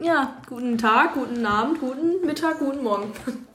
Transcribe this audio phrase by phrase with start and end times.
[0.00, 3.12] Ja, guten Tag, guten Abend, guten Mittag, guten Morgen.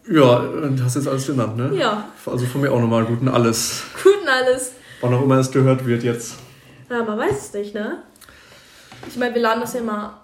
[0.09, 1.73] Ja, du hast jetzt alles genannt, ne?
[1.73, 2.09] Ja.
[2.25, 3.83] Also von mir auch nochmal guten alles.
[4.03, 4.73] Guten alles.
[4.99, 6.35] Wann auch immer es gehört wird jetzt.
[6.89, 8.03] Ja, man weiß es nicht, ne?
[9.07, 10.17] Ich meine, wir laden das ja mal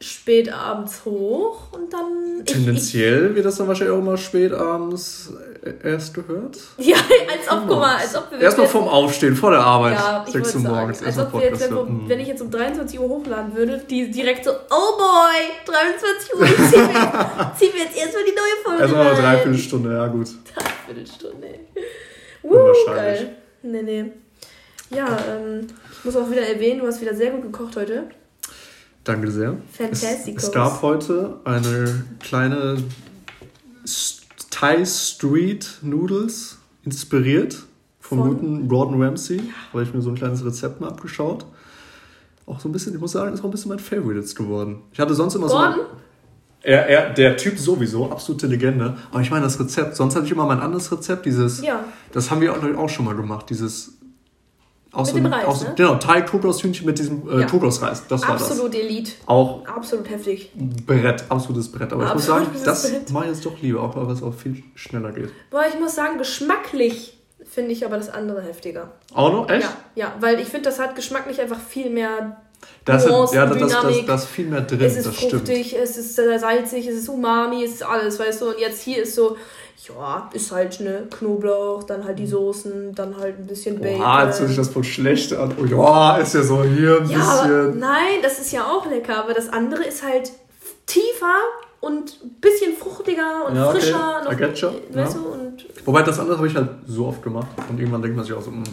[0.00, 2.40] spät abends hoch und dann.
[2.44, 5.32] ich- Tendenziell wird das dann wahrscheinlich auch immer spät abends
[5.82, 6.58] erst gehört.
[6.76, 8.38] Ich, ja, als ob, guck mal, als ob wir.
[8.40, 9.94] Erstmal vorm Aufstehen, vor der Arbeit.
[9.94, 11.02] Ja, ich 6 wollte Uhr morgens.
[11.02, 14.10] als ob wir jetzt, wenn, wir, wenn ich jetzt um 23 Uhr hochladen würde, die
[14.10, 18.62] direkt so, oh boy, 23 Uhr, ich zieh mir, zieh mir jetzt erstmal die neue
[18.64, 19.20] Folge Erstmal eine.
[19.22, 20.28] Dreiviertelstunde, ja gut.
[20.54, 21.60] Dreiviertelstunde, ey.
[22.42, 23.36] Uh, geil.
[23.62, 24.04] Nee, nee.
[24.90, 25.66] Ja, ähm,
[25.98, 28.04] ich muss auch wieder erwähnen, du hast wieder sehr gut gekocht heute.
[29.04, 29.58] Danke sehr.
[29.70, 30.44] Es, Fantasticos.
[30.44, 32.78] es gab heute eine kleine
[34.50, 37.64] Thai Street Noodles, inspiriert
[38.00, 38.28] vom Von?
[38.30, 39.40] guten Gordon Ramsay.
[39.72, 41.44] Habe ich mir so ein kleines Rezept mal abgeschaut.
[42.46, 44.82] Auch so ein bisschen, ich muss sagen, ist auch ein bisschen mein Favorite jetzt geworden.
[44.92, 45.74] Ich hatte sonst immer Gordon?
[45.76, 45.80] so.
[46.62, 48.96] Er, er, der Typ sowieso, absolute Legende.
[49.10, 49.96] Aber ich meine das Rezept.
[49.96, 51.62] Sonst hatte ich immer mein anderes Rezept, dieses.
[51.62, 51.84] Ja.
[52.12, 53.98] Das haben wir auch, auch schon mal gemacht, dieses.
[54.94, 55.72] Aus Mit dem Reis, aus, ne?
[55.76, 57.46] Genau, Thai Kokoshühnchen mit diesem äh, Ja.
[57.46, 58.04] Kokosreis.
[58.08, 58.50] Das war das.
[58.50, 59.12] Absolut Elite.
[59.26, 60.50] Auch Absolut heftig.
[60.86, 61.92] Brett, absolutes Brett.
[61.92, 63.10] Aber ich muss sagen, das Brett.
[63.10, 65.30] mache ich jetzt doch lieber, auch weil es auch viel schneller geht.
[65.50, 68.92] Boah, ich muss sagen, geschmacklich finde ich aber das andere heftiger.
[69.12, 69.48] Auch noch?
[69.48, 69.62] Echt?
[69.96, 72.36] Ja, ja, weil ich finde, das hat geschmacklich einfach viel mehr.
[72.84, 75.16] Da ist Nuancen, ja, das, das, das, das ist viel mehr drin, es ist das
[75.16, 75.32] stimmt.
[75.32, 78.48] fruchtig, es ist salzig, es ist umami, es ist alles, weißt du.
[78.50, 79.36] Und jetzt hier ist so,
[79.88, 83.98] ja, ist halt ne Knoblauch, dann halt die Soßen, dann halt ein bisschen Bacon.
[83.98, 85.52] Boah, jetzt hört sich das voll schlecht an.
[85.60, 87.78] Oh ja, ist ja so hier ein ja, aber, bisschen.
[87.80, 90.32] nein, das ist ja auch lecker, aber das andere ist halt
[90.86, 91.36] tiefer
[91.80, 93.78] und ein bisschen fruchtiger und Ja, okay.
[93.80, 94.72] frischer.
[94.72, 95.20] You, weißt ja.
[95.20, 97.48] du, und Wobei das andere habe ich halt so oft gemacht.
[97.68, 98.64] Und irgendwann denkt man sich auch so, mh,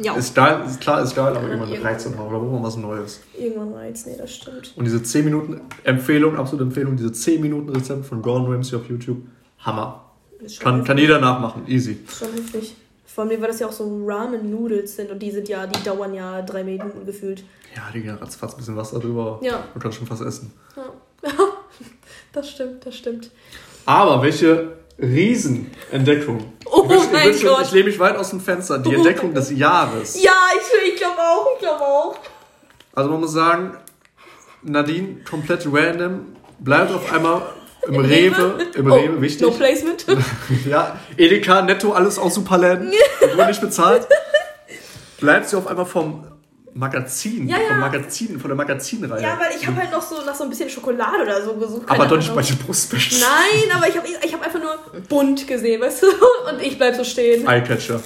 [0.00, 2.10] ja, ist geil, ist klar, ist geil, aber Ja, irgendwann reicht es auch.
[2.16, 3.20] Da braucht man was Neues.
[3.38, 4.72] irgendwann reizt, nee, das stimmt.
[4.76, 8.88] Und diese 10 Minuten Empfehlung, absolute Empfehlung, diese 10 Minuten Rezept von Gordon Ramsay auf
[8.88, 9.18] YouTube,
[9.60, 10.05] Hammer.
[10.60, 11.98] Kann, kann jeder nachmachen, easy.
[12.08, 12.74] Schon heftig.
[13.06, 16.12] Vor allem, weil das ja auch so Ramen-Noodles sind und die sind ja, die dauern
[16.14, 17.44] ja drei Minuten gefühlt.
[17.74, 19.38] Ja, Digga, ratzfatz ein bisschen Wasser drüber.
[19.42, 19.64] Ja.
[19.74, 20.52] Man kann schon fast essen.
[20.76, 21.30] Ja.
[22.32, 23.30] das stimmt, das stimmt.
[23.86, 26.52] Aber welche Riesenentdeckung.
[26.66, 27.62] Oh ich, wünsch- mein ich, wünsch- Gott.
[27.66, 28.78] ich lehne mich weit aus dem Fenster.
[28.78, 30.22] Die Oh Entdeckung des Jahres.
[30.22, 32.16] Ja, ich, ich glaube auch, ich glaube auch.
[32.94, 33.76] Also man muss sagen,
[34.62, 36.20] Nadine komplett random,
[36.58, 37.42] bleibt auf einmal
[37.88, 39.42] im Rewe, im oh, Rewe, wichtig.
[39.42, 40.04] No placement.
[40.68, 42.92] Ja, Edeka, Netto, alles aus Superläden,
[43.34, 44.06] wurde nicht bezahlt.
[45.20, 46.26] Bleibt sie auf einmal vom
[46.74, 47.68] Magazin, Ja, ja.
[47.68, 49.22] vom Magazin, von der Magazinreihe.
[49.22, 51.82] ja, weil ich habe halt noch so nach so ein bisschen Schokolade oder so gesucht.
[51.86, 53.18] aber keine doch nicht bei den Brustbächen.
[53.20, 56.06] Nein, aber ich habe ich hab einfach nur bunt gesehen, weißt du?
[56.50, 57.46] Und ich bleib so stehen.
[57.48, 58.00] Eyecatcher.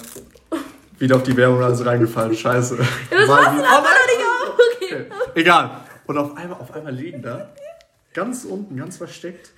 [0.99, 2.77] Wieder auf die Werbung alles reingefallen, scheiße.
[3.11, 4.59] Das Mal war's aber auf.
[4.77, 5.07] Okay.
[5.07, 5.71] Okay, Egal.
[6.07, 7.49] Und auf einmal, auf einmal liegen da,
[8.13, 9.51] ganz unten, ganz versteckt,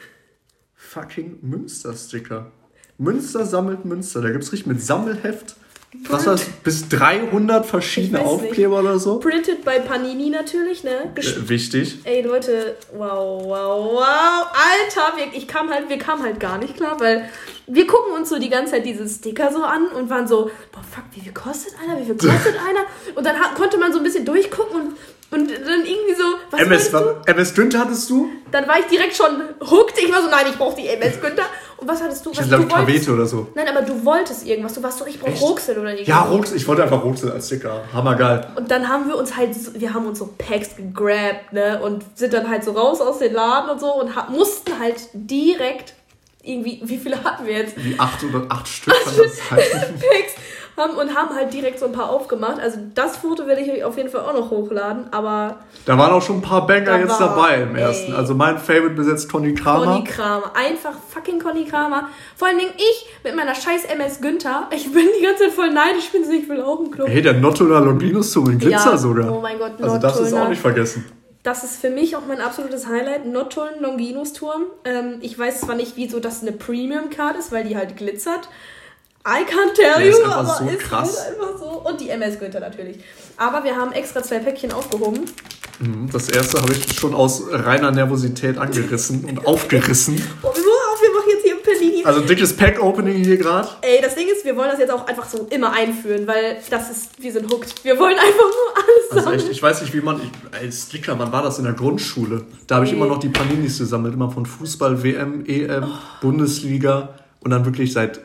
[0.93, 2.53] fucking Münster-Sticker.
[2.99, 4.21] Münster sammelt Münster.
[4.21, 5.57] Da gibt es richtig mit Sammelheft.
[6.09, 6.39] Was war?
[6.65, 8.45] Bis 300 verschiedene weiß nicht.
[8.51, 9.19] Aufkleber oder so.
[9.19, 11.13] Printed by Panini natürlich, ne?
[11.15, 11.99] Gesch Äh, wichtig.
[12.05, 16.77] Ey Leute, wow, wow, wow, Alter, wir, ich kam halt, wir kamen halt gar nicht
[16.77, 17.29] klar, weil
[17.67, 20.83] wir gucken uns so die ganze Zeit diese Sticker so an und waren so, boah
[20.83, 22.87] fuck, wie viel kostet einer, wie viel kostet einer?
[23.15, 24.97] Und dann hat, konnte man so ein bisschen durchgucken und,
[25.33, 28.29] und dann irgendwie so, was MS, war- MS Günther hattest du?
[28.51, 31.45] Dann war ich direkt schon hooked, ich war so, nein, ich brauche die MS Günther.
[31.79, 32.31] Und was hattest du?
[32.31, 33.49] Ich Was, glaube ich, wolltest, Kavete oder so.
[33.57, 35.33] nein, aber du wolltest irgendwas, du warst so, ich brauche?
[35.41, 36.07] Ruxel oder nicht.
[36.07, 36.57] Ja, Ruxel.
[36.57, 37.83] Ich wollte einfach Ruxel als Sticker.
[37.93, 38.47] Hammergeil.
[38.55, 42.05] Und dann haben wir uns halt, so- wir haben uns so Packs gegrabt, ne, und
[42.15, 45.95] sind dann halt so raus aus den Laden und so und mussten halt direkt
[46.45, 47.75] irgendwie, wie viele hatten wir jetzt?
[47.77, 49.59] Wie acht oder acht Stück sein.
[49.59, 50.35] Packs
[50.77, 52.59] haben und haben halt direkt so ein paar aufgemacht.
[52.61, 56.23] Also das Foto werde ich auf jeden Fall auch noch hochladen, aber Da waren auch
[56.23, 57.83] schon ein paar Banger Da jetzt war- dabei im ey.
[57.83, 58.15] ersten.
[58.15, 59.85] Also mein Favorite besetzt Conny Kramer.
[59.85, 62.09] Conny Kramer, einfach fucking Conny Kramer.
[62.37, 65.71] Vor allen Dingen ich mit meiner scheiß MS Günther, ich bin die ganze Zeit voll
[65.71, 67.09] neidisch, ich bin so, ich will auch einen Club.
[67.09, 69.31] Hey, der Nottola Longinus zum Glitzer Ja, sogar.
[69.31, 71.05] oh mein Gott, Also das ist auch nicht vergessen.
[71.45, 73.27] Das ist für mich auch mein absolutes Highlight.
[73.27, 74.63] Nottuln Longinus Turm.
[74.85, 78.49] Ähm, ich weiß zwar nicht, wieso das eine Premium Card ist, weil die halt glitzert.
[79.27, 81.17] I can't tell Ja, you, aber so ist krass.
[81.27, 81.67] halt einfach so.
[81.89, 82.99] Und die MS Günther natürlich.
[83.37, 85.21] Aber wir haben extra zwei Päckchen aufgehoben.
[85.79, 90.21] Mhm, Das erste habe ich schon aus reiner Nervosität angerissen und aufgerissen.
[90.43, 92.05] Oh, wir auf, wir machen jetzt hier ein Panini.
[92.05, 93.69] Also dickes Pack-Opening hier gerade.
[93.83, 96.91] Ey, das Ding ist, wir wollen das jetzt auch einfach so immer einführen, weil das
[96.91, 97.85] ist, wir sind hooked.
[97.85, 99.41] Wir wollen einfach nur alles Also sammeln.
[99.41, 100.21] echt, ich weiß nicht, wie man.
[100.21, 102.43] Ich, als Sticker, wann war das in der Grundschule?
[102.67, 102.97] Da habe ich Nee.
[102.99, 105.87] immer noch die Paninis gesammelt, immer von Fußball, WM, EM,
[106.21, 107.11] Bundesliga
[107.41, 108.21] und dann wirklich seit,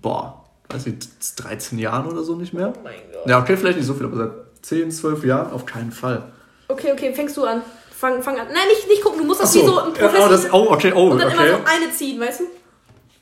[0.00, 2.72] boah, weiß nicht, 13 Jahren oder so nicht mehr.
[2.76, 3.26] Oh mein Gott.
[3.26, 4.30] Ja, okay, vielleicht nicht so viel, aber seit
[4.62, 6.22] 10, 12 Jahren auf keinen Fall.
[6.68, 7.62] Okay, okay, fängst du an.
[7.90, 8.46] fang, fang an.
[8.48, 9.62] Nein, nicht, nicht gucken, du musst das Achso.
[9.62, 11.36] wie so im Ja, oh, das, oh, okay, oh, und dann okay.
[11.48, 12.44] immer so eine ziehen, weißt du?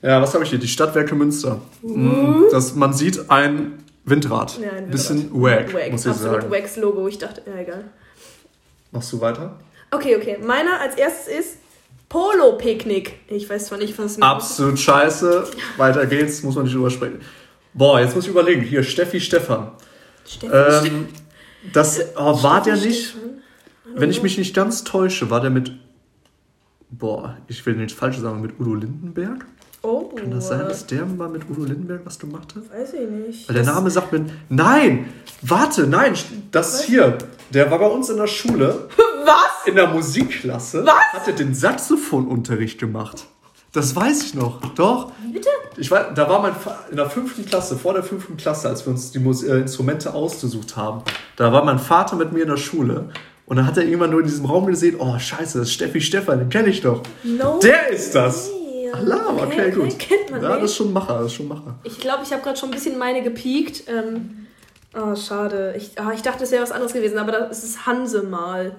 [0.07, 0.59] Ja, was habe ich hier?
[0.59, 1.61] Die Stadtwerke Münster.
[1.83, 4.59] Mm, Das, man sieht ein Windrad.
[4.61, 6.51] Ja, ein Bisschen wack, Wack, muss ich absolut sagen.
[6.53, 7.09] Wax Logo.
[7.09, 7.85] Ich dachte, ja, egal.
[8.93, 9.57] Machst du weiter?
[9.91, 10.39] Okay, okay.
[10.45, 11.57] Meiner als erstes ist
[12.09, 13.21] Polo-Picknick.
[13.29, 15.45] Ich weiß zwar nicht, was Absolut scheiße.
[15.77, 17.21] Weiter geht's, muss man nicht drüber sprechen.
[17.75, 18.63] Boah, jetzt muss ich überlegen.
[18.63, 19.73] Hier, Steffi Stefan.
[20.27, 20.55] Steffi,
[20.89, 21.09] Ähm,
[21.73, 23.43] das oh, war der nicht, Stefan.
[23.97, 25.73] wenn ich mich nicht ganz täusche, war der mit,
[26.91, 29.45] boah, ich will nichts Falsches sagen, mit Udo Lindenberg?
[29.83, 32.63] Oh, Kann das sein, dass der mal mit Udo Lindenberg was gemacht hat?
[32.71, 33.49] weiß ich nicht.
[33.49, 35.13] Weil der Name sagt mir, nein,
[35.43, 36.15] warte, nein,
[36.51, 37.19] das hier,
[37.51, 38.89] der war bei uns in der Schule,
[39.27, 39.67] Was?
[39.67, 41.13] in der Musikklasse, Was?
[41.13, 43.27] hat er den Saxophonunterricht gemacht.
[43.73, 45.13] Das weiß ich noch, doch.
[45.23, 45.49] Wie bitte?
[45.77, 48.87] Ich weiß, da war mein Va in der fünften Klasse, vor der fünften Klasse, als
[48.87, 51.03] wir uns die Mus äh, Instrumente ausgesucht haben,
[51.37, 53.11] da war mein Vater mit mir in der Schule
[53.45, 56.01] und dann hat er irgendwann nur in diesem Raum gesehen, oh scheiße, das ist Steffi
[56.01, 57.03] Stefan, den kenne ich doch.
[57.23, 57.59] No.
[57.63, 58.51] Der ist das.
[58.87, 58.93] way.
[58.93, 59.99] Allah, okay, gut.
[59.99, 61.79] kennt man ja, das ist schon Macher, das ist schon Macher.
[61.85, 63.85] Ich glaube, ich habe gerade schon ein bisschen meine gepiekt.
[63.89, 64.47] Ähm,
[64.95, 65.75] oh, schade.
[65.77, 68.77] Ich, ah, ich dachte, es wäre was anderes gewesen, aber das ist Hanse Mal.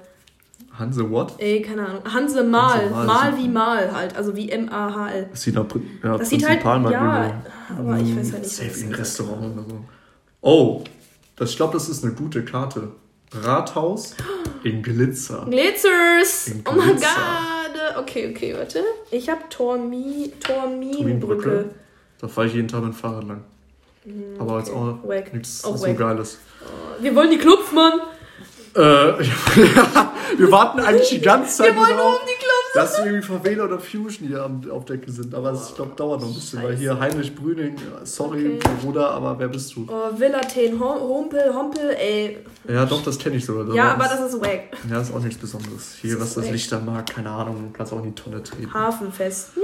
[0.77, 1.33] Hanse what?
[1.39, 2.01] Ey, keine Ahnung.
[2.12, 2.81] Hanse Mal.
[2.81, 4.15] Hanse Mal, Mal wie Mal halt.
[4.15, 5.27] Also wie M-A-H-L.
[5.31, 5.65] Das sieht nach
[6.03, 6.62] ja, Das sieht halt.
[6.62, 7.41] Prinzipal Ja,
[7.77, 8.56] aber ich weiß halt nicht.
[8.56, 8.91] Safe im.
[8.94, 9.79] Restaurant oder so.
[10.41, 10.83] Oh,
[11.35, 12.89] das, ich glaube, das ist eine gute Karte.
[13.33, 14.15] Rathaus
[14.63, 15.45] in Glitzer.
[15.50, 16.47] Glitzers!
[16.47, 17.07] In Oh mein Glitzer.
[17.07, 17.97] Gott!
[18.03, 18.83] Okay, okay, warte.
[19.12, 21.71] Ich habe Tormi, Torminbrücke.
[22.19, 23.44] Da fahre ich jeden Tag mit dem Fahrrad lang.
[24.39, 25.00] Aber jetzt Hm, okay.
[25.03, 25.33] auch Wack.
[25.33, 25.97] nichts Auch so wack.
[25.97, 26.39] Geiles.
[27.01, 28.00] Wir wollen die Clubs, Mann!
[28.75, 28.79] Äh,
[30.38, 32.27] wir warten eigentlich die ganze Zeit Wir wollen nur darauf, um
[32.74, 35.33] dass irgendwie Favela oder Fusion hier am, auf Decke sind.
[35.33, 38.69] Aber das, ich glaube, dauert noch ein bisschen, weil hier Heinrich Brüning, sorry, Okay.
[38.83, 39.88] Bruder, aber wer bist du?
[39.89, 42.38] Oh, Villa Ten Hom- Hompel, Hompel, ey.
[42.68, 43.74] Ja, doch, das kenne ich sogar.
[43.74, 44.65] Ja, aber das ist wack.
[44.89, 45.95] Ja, ist auch nichts Besonderes.
[46.01, 48.71] Hier, Das was das Licht da mag, keine Ahnung, kannst auch in die Tonne treten.
[48.74, 49.51] Hafenfest.
[49.56, 49.62] Ja,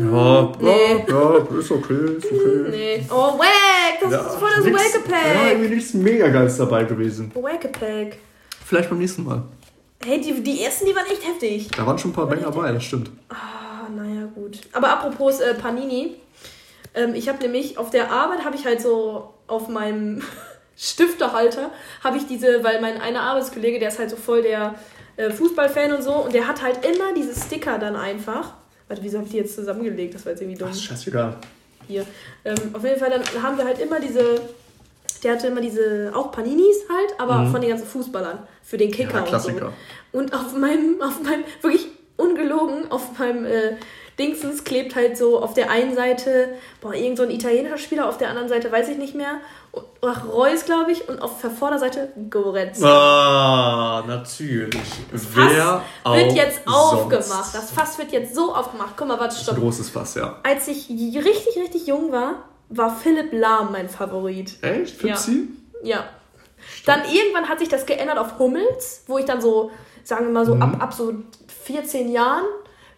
[0.00, 1.04] Ja, Nee.
[1.08, 2.64] ja, ja, ist okay, ist okay.
[2.70, 3.06] nee.
[3.10, 4.00] Oh, wack!
[4.00, 7.30] Das ist voll das nix- Ja, irgendwie nichts mega Geiles dabei gewesen.
[7.34, 8.18] Wack-Pack.
[8.72, 9.42] Vielleicht beim nächsten Mal.
[10.02, 11.68] Hey, die, die ersten, die waren echt heftig.
[11.76, 13.10] Da waren schon ein paar Banger dabei, das stimmt.
[13.28, 14.60] Ah, naja, gut.
[14.72, 16.14] Aber apropos äh, Panini.
[16.94, 20.22] Ähm, ich habe nämlich auf der Arbeit, habe ich halt so auf meinem
[20.78, 21.70] Stiftehalter,
[22.02, 24.74] habe ich diese, weil mein einer Arbeitskollege, der ist halt so voll der
[25.18, 28.54] äh, Fußballfan und so, und der hat halt immer diese Sticker dann einfach.
[28.88, 30.14] Warte, wieso habe ich die jetzt zusammengelegt?
[30.14, 30.70] Das war jetzt irgendwie dumm.
[30.70, 31.36] Ist scheißegal.
[31.86, 32.06] Hier.
[32.42, 34.40] Ähm, auf jeden Fall, dann haben wir halt immer diese.
[35.22, 38.38] Der hatte immer diese, auch Paninis halt, aber von den ganzen Fußballern.
[38.62, 39.14] Für den Kicker Mhm.
[39.14, 39.72] Ja, und Klassiker.
[40.12, 40.18] so.
[40.18, 41.86] Und auf meinem, auf meinem, wirklich
[42.16, 43.76] ungelogen, auf meinem äh,
[44.18, 48.18] Dingsens klebt halt so auf der einen Seite, boah, irgend so ein italienischer Spieler, auf
[48.18, 49.40] der anderen Seite weiß ich nicht mehr.
[49.72, 52.86] Und- Ach, Reus, glaube ich, und auf der Vorderseite Goretzka.
[52.86, 54.76] Ah, natürlich.
[55.12, 56.76] Wer Fass wird jetzt sonst.
[56.76, 57.54] aufgemacht.
[57.54, 58.94] Das Fass wird jetzt so aufgemacht.
[58.96, 59.56] Guck mal, warte, Ein stopp.
[59.58, 60.40] großes Fass, ja.
[60.42, 64.56] Als ich richtig, richtig jung war, war Philipp Lahm mein Favorit.
[64.62, 65.02] Echt?
[65.02, 65.14] Ja.
[65.16, 65.48] Fipsi?
[65.82, 66.04] Ja.
[66.86, 69.70] Dann irgendwann hat sich das geändert auf Hummels, wo ich dann so,
[70.04, 70.62] sagen wir mal so, Mhm.
[70.62, 71.14] ab, ab so
[71.64, 72.44] 14 Jahren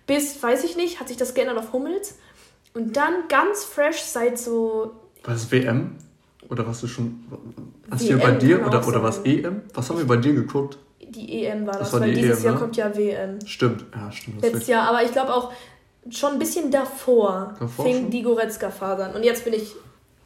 [0.07, 2.19] bis, weiß ich nicht, hat sich das geändert auf Hummels.
[2.75, 4.93] Und dann ganz fresh seit so,
[5.23, 5.97] War das WM?
[6.51, 7.25] Oder was du schon.
[7.89, 8.59] Was WM hier bei dir?
[8.59, 9.21] kann Oder, oder was.
[9.25, 9.63] EM?
[9.73, 10.79] Was haben wir bei dir geguckt?
[11.01, 12.61] die EM war Das das, war weil die dieses EM, Jahr ne?
[12.61, 13.39] kommt ja WM.
[13.47, 14.43] Stimmt, ja, stimmt.
[14.43, 15.53] Letztes Jahr, aber ich glaube auch
[16.11, 18.11] schon ein bisschen davor, Davor fing schon?
[18.11, 19.15] die Goretzka-Phase an.
[19.15, 19.73] Und jetzt bin ich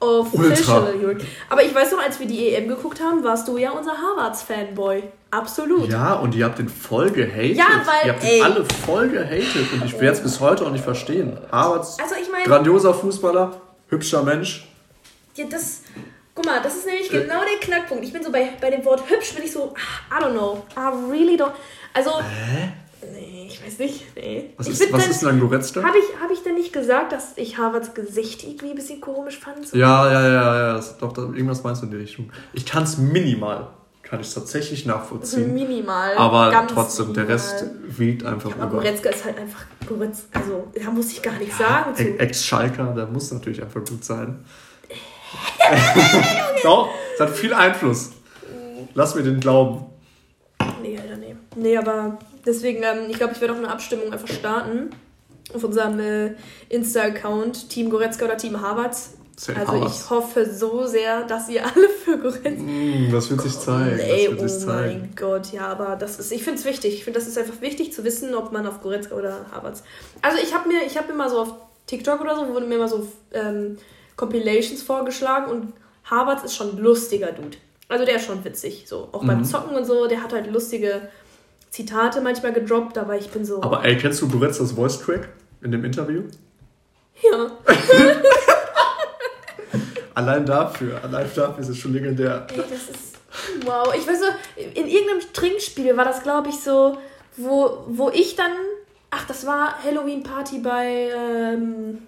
[0.00, 0.90] official Ultra.
[0.92, 1.26] Jürgen.
[1.50, 5.02] Aber ich weiß noch, als wir die EM geguckt haben, warst du ja unser Harvards-Fanboy.
[5.30, 5.90] Absolut.
[5.90, 7.56] Ja, und ihr habt den voll gehatet.
[7.56, 8.36] Ja, weil, Ihr habt ey.
[8.38, 9.72] den alle voll gehatet.
[9.72, 11.36] Und ich will es bis heute auch nicht verstehen.
[11.52, 14.68] Harvards, Also ich meine, grandioser Fußballer, hübscher Mensch.
[15.34, 15.82] Ja, das.
[16.34, 18.04] Guck mal, das ist nämlich genau der Knackpunkt.
[18.04, 19.74] Ich bin so bei, bei dem Wort hübsch, bin ich so,
[20.10, 20.62] ah, I don't know.
[20.76, 21.50] I really don't.
[21.92, 22.12] Also.
[22.20, 22.68] Hä?
[23.00, 24.04] Nee, ich weiß nicht.
[24.16, 24.50] Nee.
[24.56, 25.82] Was ist, was dann- ist denn ein Goretzka?
[25.82, 29.38] Habe ich, hab ich denn nicht gesagt, dass ich Harvards Gesicht irgendwie ein bisschen komisch
[29.38, 29.66] fand?
[29.68, 29.76] So?
[29.76, 30.72] Ja, ja, ja, ja.
[30.74, 32.32] Das, doch, da, irgendwas meinst du in die Richtung.
[32.52, 33.68] Ich kann es minimal.
[34.02, 35.52] Kann ich tatsächlich nachvollziehen.
[35.52, 36.14] minimal.
[36.16, 37.32] Aber trotzdem, der minimal.
[37.32, 37.66] Rest
[37.98, 38.82] wiegt einfach Aber über.
[38.82, 40.40] Goretzka ist halt einfach Goretzka.
[40.40, 42.02] Also, da muss ich gar nichts sagen zu.
[42.02, 44.44] E- Ex-Schalker, der muss natürlich einfach gut sein.
[46.62, 48.10] Doch, es hat viel Einfluss.
[48.94, 49.84] Lass mir den glauben.
[50.82, 51.36] Nee, Alter, nee.
[51.56, 54.90] Nee, aber deswegen, ähm, ich glaube, ich werde auch eine Abstimmung einfach starten.
[55.54, 56.34] Auf unserem äh,
[56.68, 59.14] Insta-Account, Team Goretzka oder Team Harvards.
[59.36, 62.50] Safe Also ich hoffe so sehr, dass ihr alle für Goretzka...
[62.60, 63.98] Mm, das wird sich zeigen.
[63.98, 65.00] Ey, wird sich oh zeigen.
[65.00, 66.94] mein Gott, ja, aber das ist, ich finde es wichtig.
[66.94, 69.84] Ich finde, das ist einfach wichtig zu wissen, ob man auf Goretzka oder Harvards.
[70.22, 71.54] Also ich habe mir, ich habe immer so auf
[71.86, 73.78] TikTok oder so, wurde mir immer so ähm,
[74.16, 75.72] Compilations vorgeschlagen und
[76.04, 77.56] Harvards ist schon ein lustiger Dude.
[77.88, 79.08] Also der ist schon witzig, so.
[79.12, 79.44] Auch beim Mhm.
[79.44, 81.08] Zocken und so, der hat halt lustige
[81.70, 83.62] Zitate manchmal gedroppt, aber ich bin so.
[83.62, 85.28] Aber ey, kennst du Goretzas Voice Track
[85.62, 86.22] in dem Interview?
[87.22, 87.50] ja.
[90.14, 92.44] Allein dafür, allein dafür ist es schon legendär.
[92.50, 93.18] Ey, das ist.
[93.64, 93.94] Wow.
[93.96, 96.98] Ich weiß so, in irgendeinem Trinkspiel war das, glaube ich, so,
[97.36, 98.50] wo, wo ich dann.
[99.10, 101.10] Ach, das war Halloween-Party bei.
[101.16, 102.02] Ähm,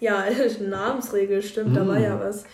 [0.00, 0.24] ja,
[0.60, 2.46] Namensregel, stimmt, da war ja was.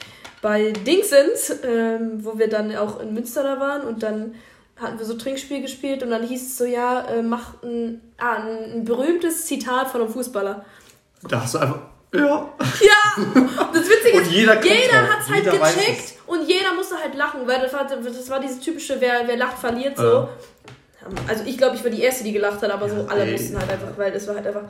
[0.43, 4.35] Bei Dingsens, ähm, wo wir dann auch in Münster da waren und dann
[4.80, 8.37] hatten wir so Trinkspiel gespielt und dann hieß es so, ja, äh, mach ein, ah,
[8.37, 10.64] ein, berühmtes Zitat von einem Fußballer.
[11.28, 11.78] Da hast du einfach.
[12.12, 12.20] Ja.
[12.20, 13.25] Ja!
[13.72, 17.14] Das Witzige ist, jeder jeder hat es halt Jeder weiß gecheckt und jeder musste halt
[17.14, 20.02] lachen, weil das war, das war dieses typische, wer, wer lacht, verliert so.
[20.02, 20.28] Ja.
[21.28, 23.32] Also ich glaube, ich war die Erste, die gelacht hat, aber so Ja, alle ey.
[23.32, 24.64] mussten halt einfach, weil es war halt einfach.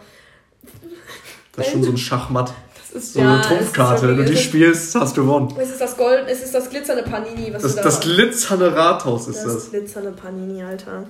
[1.56, 2.52] Das ist schon so ein Schachmatt.
[2.92, 4.08] Ist So ja, eine Trumpfkarte.
[4.08, 5.54] Wenn du die spielst, hast du gewonnen.
[5.58, 8.74] es ist das Gold, es ist das glitzernde Panini, was Das, du da das glitzernde
[8.74, 9.70] Rathaus ist das das.
[9.70, 11.04] glitzernde Panini, Alter.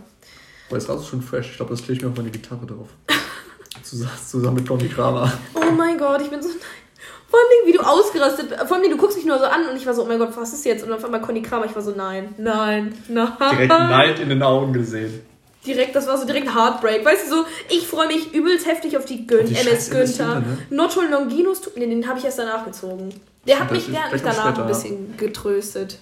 [0.68, 1.50] Boah, das Rathaus ist schon fresh.
[1.50, 2.88] Ich glaube, das klebe ich mir auf meine Gitarre drauf.
[3.82, 5.32] Zusammen, zusammen mit Conny Kramer.
[5.54, 6.48] Oh mein Gott, ich bin so.
[6.48, 9.86] Vor allem, wie du ausgerastet Vor allem, du guckst mich nur so an und ich
[9.86, 10.84] war so, oh mein Gott, was ist jetzt?
[10.84, 13.28] Und auf einmal Conny Kramer, ich war so, nein, nein, nein.
[13.52, 15.22] Direkt Neid in den Augen gesehen.
[15.66, 17.04] Direkt, das war so direkt Heartbreak.
[17.04, 20.40] Weißt du so, ich freue mich übelst heftig auf die, die MS Günther.
[20.40, 20.58] Ne?
[20.70, 23.10] Notol Longinus, nee, den habe ich erst danach gezogen.
[23.46, 25.98] Der hat Das mich, der hat mich danach ein bisschen getröstet.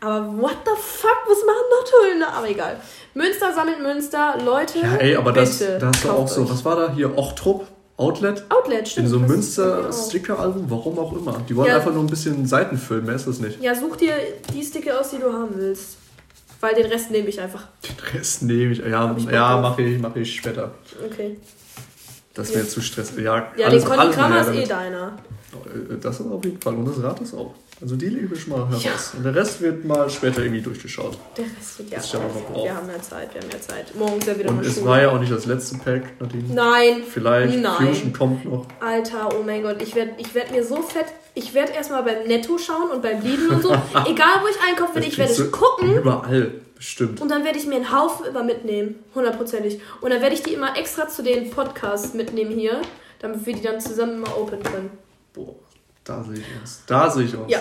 [0.00, 2.18] Aber what the fuck, was machen Notol?
[2.18, 2.80] Na, aber egal.
[3.14, 4.78] Münster sammelt Münster, Leute.
[4.78, 6.50] Ja, ey, aber das, bitte, da hast du auch kauft so, euch.
[6.50, 7.16] was war da hier?
[7.16, 7.66] Ochtrup?
[7.98, 8.42] Outlet?
[8.48, 9.06] Outlet, stimmt.
[9.06, 9.36] In so einem das.
[9.36, 10.64] Münster-Sticker-Album?
[10.68, 11.40] Warum auch immer.
[11.48, 11.76] Die wollen Ja.
[11.76, 13.62] einfach nur ein bisschen Seitenfilm, mehr ist das nicht.
[13.62, 14.14] Ja, such dir
[14.52, 15.98] die Sticker aus, die du haben willst.
[16.62, 17.64] Weil den Rest nehme ich einfach.
[17.82, 18.78] Den Rest nehme ich.
[18.78, 20.70] Ja, ich ja mache ich, mach ich später.
[21.04, 21.36] Okay.
[22.34, 23.18] Das wäre zu stressig.
[23.24, 25.18] Ja, Ja, alles, den Conny Kramer ist eh deiner.
[25.66, 26.74] Äh, Das ist auf jeden Fall.
[26.76, 27.52] Und das Rad ist auch.
[27.82, 29.12] Also die lege ich mal heraus.
[29.16, 31.18] Und der Rest wird mal später irgendwie durchgeschaut.
[31.36, 31.98] Der Rest wird ja.
[31.98, 32.64] Ja noch drauf.
[32.64, 33.94] Wir haben ja Zeit, wir haben ja Zeit.
[33.96, 34.86] Morgen ist ja wieder Und mal es Schule.
[34.86, 36.54] war ja auch nicht das letzte Pack, Nadine.
[36.54, 37.02] Nein.
[37.08, 37.74] Vielleicht Nein.
[37.88, 38.68] Fusion kommt noch.
[38.78, 41.06] Alter, oh mein Gott, ich werde ich werd mir so fett.
[41.34, 43.70] Ich werde erstmal beim Netto schauen und beim Lidl und so.
[44.06, 45.96] Egal, wo ich einkaufen werde, ich werde du gucken.
[45.96, 47.20] Überall, bestimmt.
[47.20, 48.96] Und dann werde ich mir einen Haufen immer mitnehmen.
[49.12, 49.80] Hundertprozentig.
[50.00, 52.80] Und dann werde ich die immer extra zu den Podcasts mitnehmen hier,
[53.18, 54.90] damit wir die dann zusammen immer open können.
[55.32, 55.56] Boah,
[56.04, 56.82] da sehe ich uns.
[56.86, 57.50] Da sehe ich uns.
[57.50, 57.60] Ja.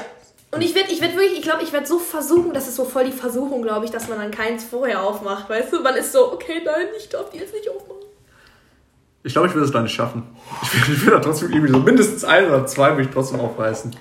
[0.53, 2.83] Und ich werde ich werd wirklich, ich glaube, ich werde so versuchen, das ist so
[2.83, 5.79] voll die Versuchung, glaube ich, dass man dann keins vorher aufmacht, weißt du?
[5.81, 8.01] Man ist so, okay, nein, ich darf die jetzt nicht aufmachen.
[9.23, 10.23] Ich glaube, ich will das gar nicht schaffen.
[10.63, 13.39] Ich will, ich will da trotzdem irgendwie so mindestens ein oder zwei will ich trotzdem
[13.39, 13.95] aufreißen.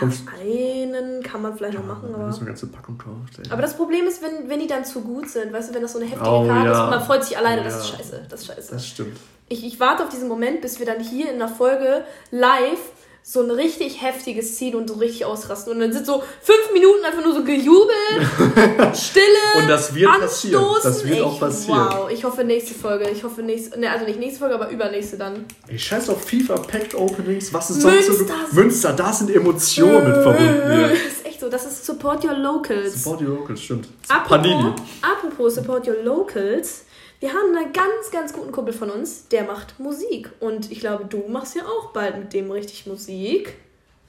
[0.00, 0.08] Ja,
[0.40, 2.34] einen kann man vielleicht noch machen, Wenn aber...
[2.34, 3.38] eine ganze Packung kauft.
[3.44, 3.50] ey.
[3.52, 5.92] Aber das Problem ist, wenn, wenn die dann zu gut sind, weißt du, wenn das
[5.92, 6.84] so eine heftige Oh, Karte ist ja.
[6.84, 7.80] und man freut sich alleine, das Ja.
[7.80, 8.72] ist scheiße, das ist scheiße.
[8.72, 9.18] Das stimmt.
[9.50, 12.78] Ich, ich warte auf diesen Moment, bis wir dann hier in der Folge live
[13.24, 15.72] so ein richtig heftiges ziehen und so richtig ausrasten.
[15.72, 19.24] Und dann sind so fünf Minuten einfach nur so gejubelt, Stille,
[19.56, 20.64] Und das wird passieren.
[20.64, 20.82] anstoßen.
[20.92, 21.88] Das wird auch Ich- passieren.
[21.90, 23.08] Wow, ich hoffe nächste Folge.
[23.10, 25.44] Ich hoffe nächste, ne, also nicht nächste Folge, aber übernächste dann.
[25.68, 27.52] Ey, scheiß auf FIFA Packed Openings.
[27.54, 28.12] Was ist sonst so?
[28.12, 28.34] Münster.
[28.52, 30.62] Münster, da sind Emotionen mit verbunden.
[30.82, 30.92] Das Hier.
[31.06, 33.02] ist echt so, das ist Support Your Locals.
[33.04, 33.88] Support your locals, stimmt.
[34.08, 34.72] Apropos, Panini.
[35.02, 36.82] apropos Support Your Locals,
[37.22, 40.32] wir haben einen ganz, ganz guten Kumpel von uns, der macht Musik.
[40.40, 43.54] Und ich glaube, du machst ja auch bald mit dem richtig Musik.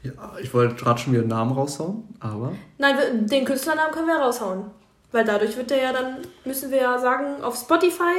[0.01, 4.15] Ja, ich wollte gerade schon wieder einen Namen raushauen, aber Nein, den Künstlernamen können wir
[4.17, 4.65] raushauen.
[5.11, 8.17] Weil dadurch wird der ja dann, müssen wir ja sagen, auf Spotify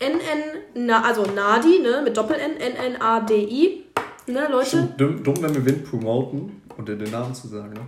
[0.00, 3.84] NN, na, also Nadi, ne, mit Doppel-N, N-N-A-D-I.
[4.26, 4.66] Ne, Leute?
[4.66, 7.80] Stimmt, dumm, dumm, wenn wir Wind promoten und den Namen zu sagen, ne?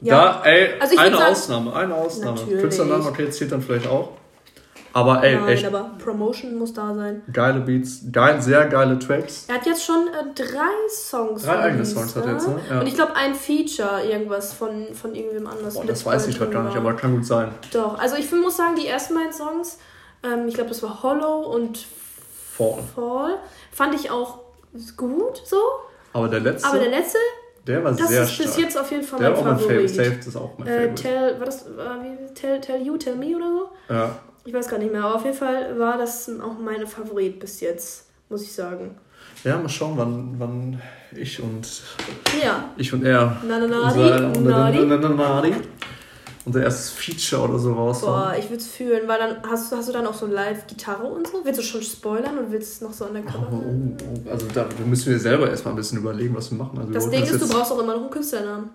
[0.00, 0.40] Ja.
[0.42, 2.40] Da, ey, Also eine sagen- Ausnahme, eine Ausnahme.
[2.40, 2.60] Natürlich.
[2.62, 4.12] Künstlername, okay, zählt dann vielleicht auch.
[4.94, 7.22] Aber ey, Nein, echt aber Promotion muss da sein.
[7.32, 9.46] geile Beats, geil, sehr geile Tracks.
[9.48, 11.42] Er hat jetzt schon äh, drei Songs.
[11.44, 12.60] Drei eigene Songs hat er jetzt, ne?
[12.70, 12.80] Ja.
[12.80, 15.74] Und ich glaube ein Feature, irgendwas von, von irgendwem anders.
[15.74, 16.82] Boah, das weiß ich gerade gar nicht, war.
[16.82, 17.50] aber kann gut sein.
[17.72, 19.78] Doch, also ich muss sagen, die ersten beiden Songs,
[20.22, 21.78] ähm, ich glaube, das war Hollow und
[22.54, 22.82] Fall.
[22.94, 23.38] Fall,
[23.70, 24.40] fand ich auch
[24.96, 25.56] gut so.
[26.12, 27.16] Aber der letzte, Aber der letzte,
[27.66, 28.58] der war das sehr ist bis stark.
[28.58, 29.58] jetzt auf jeden Fall der mein war auch mein.
[29.68, 29.88] Favorit.
[29.90, 30.94] Safe ist auch mein Äh, Favorite.
[31.02, 33.68] tell, war das, äh, wie, tell, tell You, Tell Me oder so?
[33.94, 34.10] Ja.
[34.44, 37.60] Ich weiß gar nicht mehr, aber auf jeden Fall war das auch meine Favorit bis
[37.60, 38.96] jetzt, muss ich sagen.
[39.44, 40.82] ja, mal schauen, wann, wann
[41.14, 41.82] ich und
[42.42, 45.54] Ja, ich und er na na na, unser, Nadi,
[46.44, 48.12] unser, erstes Feature oder so raushauen.
[48.20, 51.04] Boah, ich würde es fühlen, weil dann hast, du- hast du dann auch so Live-Gitarre
[51.04, 51.44] und so?
[51.44, 53.52] Willst du schon spoilern und willst noch so an der Oh, Kamera?
[53.52, 53.96] oh,
[54.26, 54.30] oh.
[54.30, 56.78] Also da müssen wir selber erstmal ein bisschen überlegen, was wir machen.
[56.80, 58.70] Also Das Ding ist, du brauchst auch immer noch einen Künstlernamen.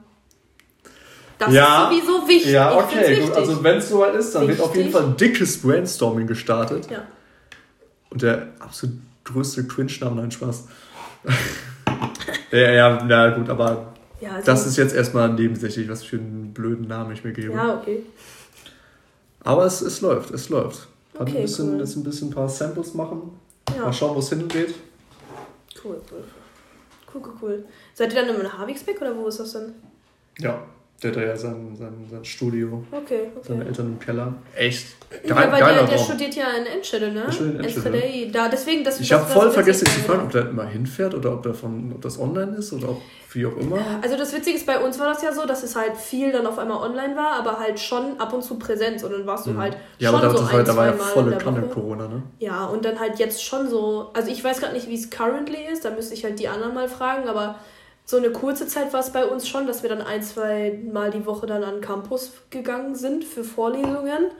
[1.39, 2.51] Das Ja, ist sowieso wichtig.
[2.51, 3.23] Ja, okay, gut.
[3.23, 3.35] wichtig.
[3.35, 4.93] Also wenn es soweit ist, dann wird auf jeden Wichtig.
[5.01, 6.89] Fall ein dickes Brainstorming gestartet.
[6.89, 7.03] ja.
[8.09, 10.63] Und der absolut größte Cringe-Name, nein, Spaß.
[12.51, 16.53] ja, ja, na gut, aber Ja, also, das ist jetzt erstmal nebensächlich, was für einen
[16.53, 17.53] blöden Namen ich mir gebe.
[17.53, 18.03] Ja, okay.
[19.43, 20.87] Aber es, es läuft, es läuft.
[21.13, 21.79] Hat Okay, ein bisschen, cool.
[21.79, 23.37] jetzt ein bisschen ein paar Samples machen.
[23.75, 23.83] Ja.
[23.83, 24.73] Mal schauen, wo es hingeht.
[25.83, 26.23] Cool, cool.
[27.13, 27.65] Cool, cool, cool.
[27.93, 29.73] Seid ihr dann immer in Havigsbeck oder wo ist das denn?
[30.39, 30.61] Ja,
[31.03, 33.67] der hat ja sein, sein, sein Studio, Okay, seine okay.
[33.69, 34.33] Eltern im Keller.
[34.55, 34.87] Echt
[35.23, 36.05] Ja, geil, weil geiler der, der Raum.
[36.05, 37.23] studiert ja in Enschede, ne?
[37.25, 38.31] Der studiert in Enschede, Enschede.
[38.31, 40.25] Da, deswegen, das Ich habe voll so vergessen zu fragen, ja.
[40.25, 43.01] ob der immer hinfährt oder ob, der von, ob das online ist oder ob,
[43.33, 43.77] wie auch immer.
[44.01, 46.47] Also das Witzige ist, bei uns war das ja so, dass es halt viel dann
[46.47, 49.55] auf einmal online war, aber halt schon ab und zu Präsenz und dann warst du
[49.55, 49.79] halt Mhm.
[49.99, 51.61] Ja, schon aber da, so das war, ein, da war ja zwei Mal volle Kanne.
[51.61, 52.23] Corona, ne?
[52.39, 55.59] Ja, und dann halt jetzt schon so, also ich weiß gerade nicht, wie es currently
[55.71, 57.55] ist, da müsste ich halt die anderen mal fragen, aber
[58.09, 61.11] so eine kurze Zeit war es bei uns schon, dass wir dann ein, zwei Mal
[61.11, 64.31] die Woche dann an den Campus gegangen sind für Vorlesungen.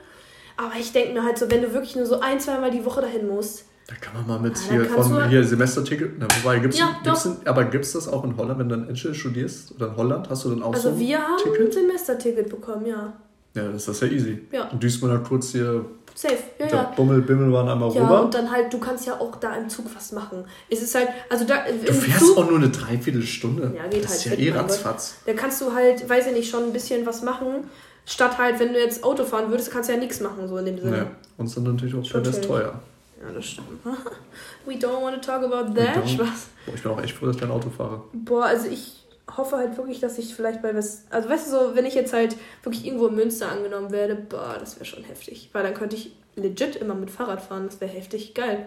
[0.56, 2.84] Aber ich denke mir halt so, wenn du wirklich nur so ein, zwei Mal die
[2.84, 6.12] Woche dahin musst, Da kann man mal mit Ah, hier von du- hier Semesterticket.
[6.18, 8.74] Na, wobei, gibt's, Ja, gibt's denn, aber gibt es das auch in Holland, wenn du
[8.74, 9.72] in Enschede studierst?
[9.76, 10.28] Oder in Holland?
[10.30, 11.72] Hast du dann auch so also ein wir haben ein Ticket?
[11.74, 13.12] Semesterticket bekommen, ja.
[13.54, 14.46] Ja, das ist ja easy.
[14.52, 14.68] Ja.
[14.68, 15.84] Und düst da kurz hier,
[16.20, 16.92] Safe, ja, der ja.
[16.96, 18.22] Bummel, Bimmel waren einmal Ja, rüber.
[18.22, 20.44] und dann halt, du kannst ja auch da im Zug was machen.
[20.68, 23.72] Es ist halt, also da Du fährst Zug, auch nur eine Dreiviertelstunde.
[23.76, 25.14] Ja, geht das ist halt ja fit, eh ratzfatz.
[25.26, 27.70] da kannst du halt, weiß ich nicht, schon ein bisschen was machen.
[28.04, 30.66] Statt halt, wenn du jetzt Auto fahren würdest, kannst du ja nichts machen, so in
[30.66, 30.96] dem Sinne.
[30.96, 31.06] Ja.
[31.36, 32.40] Und es sind natürlich auch Schon chillig.
[32.40, 32.80] teuer.
[33.22, 33.68] Ja, das stimmt.
[34.66, 35.94] We don't want to talk about that.
[36.16, 38.02] Boah, ich bin auch echt froh, dass ich kein Auto fahre.
[38.12, 39.04] Boah, also ich
[39.36, 41.04] hoffe halt wirklich, dass ich vielleicht bei was.
[41.10, 44.56] Also weißt du so, wenn ich jetzt halt wirklich irgendwo in Münster angenommen werde, boah,
[44.58, 45.50] das wäre schon heftig.
[45.52, 47.66] Weil dann könnte ich legit immer mit Fahrrad fahren.
[47.66, 48.66] Das wäre heftig geil.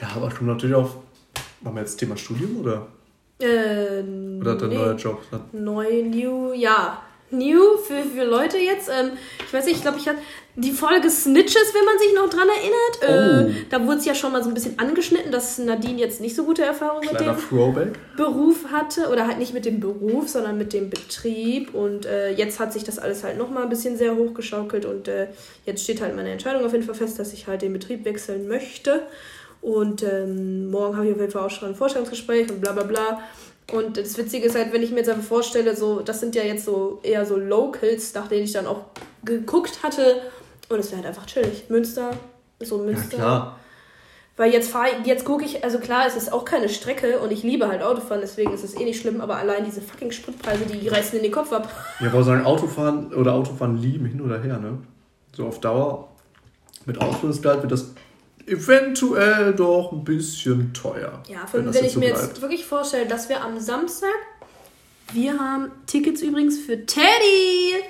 [0.00, 0.96] Ja, aber kommt natürlich auf.
[1.60, 2.88] Machen wir jetzt Thema Studium oder?
[3.38, 4.02] Äh,
[4.40, 4.74] Oder dein nee.
[4.76, 5.20] neuer Job?
[5.52, 7.02] Neu, new, ja.
[7.32, 8.88] New für, für Leute jetzt.
[8.88, 9.12] Ähm,
[9.46, 10.18] ich weiß nicht, ich glaube, ich hatte
[10.54, 13.48] die Folge Snitches, wenn man sich noch dran erinnert.
[13.48, 13.50] Oh.
[13.50, 16.36] Äh, da wurde es ja schon mal so ein bisschen angeschnitten, dass Nadine jetzt nicht
[16.36, 17.98] so gute Erfahrungen mit dem Throwback.
[18.16, 19.08] Beruf hatte.
[19.08, 21.74] Oder halt nicht mit dem Beruf, sondern mit dem Betrieb.
[21.74, 24.84] Und äh, jetzt hat sich das alles halt nochmal ein bisschen sehr hochgeschaukelt.
[24.84, 25.28] Und äh,
[25.64, 28.46] jetzt steht halt meine Entscheidung auf jeden Fall fest, dass ich halt den Betrieb wechseln
[28.46, 29.02] möchte.
[29.62, 32.82] Und ähm, morgen habe ich auf jeden Fall auch schon ein Vorstellungsgespräch und bla bla
[32.82, 33.22] bla.
[33.72, 36.42] Und das Witzige ist halt, wenn ich mir jetzt einfach vorstelle, so, das sind ja
[36.42, 38.84] jetzt so eher so Locals, nach denen ich dann auch
[39.24, 40.22] geguckt hatte.
[40.68, 41.64] Und es wäre halt einfach chillig.
[41.68, 42.10] Münster,
[42.60, 43.16] so Ja, Münster.
[43.16, 43.58] klar.
[44.36, 47.42] Weil jetzt fahre jetzt gucke ich, also klar, es ist auch keine Strecke und ich
[47.42, 50.88] liebe halt Autofahren, deswegen ist es eh nicht schlimm, aber allein diese fucking Spritpreise, die
[50.88, 51.68] reißen in den Kopf ab.
[52.00, 54.78] Ja, aber sagen, Autofahren oder Autofahren lieben hin oder her, ne?
[55.36, 56.08] So auf Dauer
[56.86, 57.92] mit Ausbildungsgehalt wird das
[58.46, 61.22] eventuell doch ein bisschen teuer.
[61.28, 62.28] Ja, wenn das wenn jetzt ich so mir bleibt.
[62.28, 64.08] jetzt wirklich vorstelle, dass wir am Samstag,
[65.12, 67.82] wir haben Tickets übrigens für Teddy.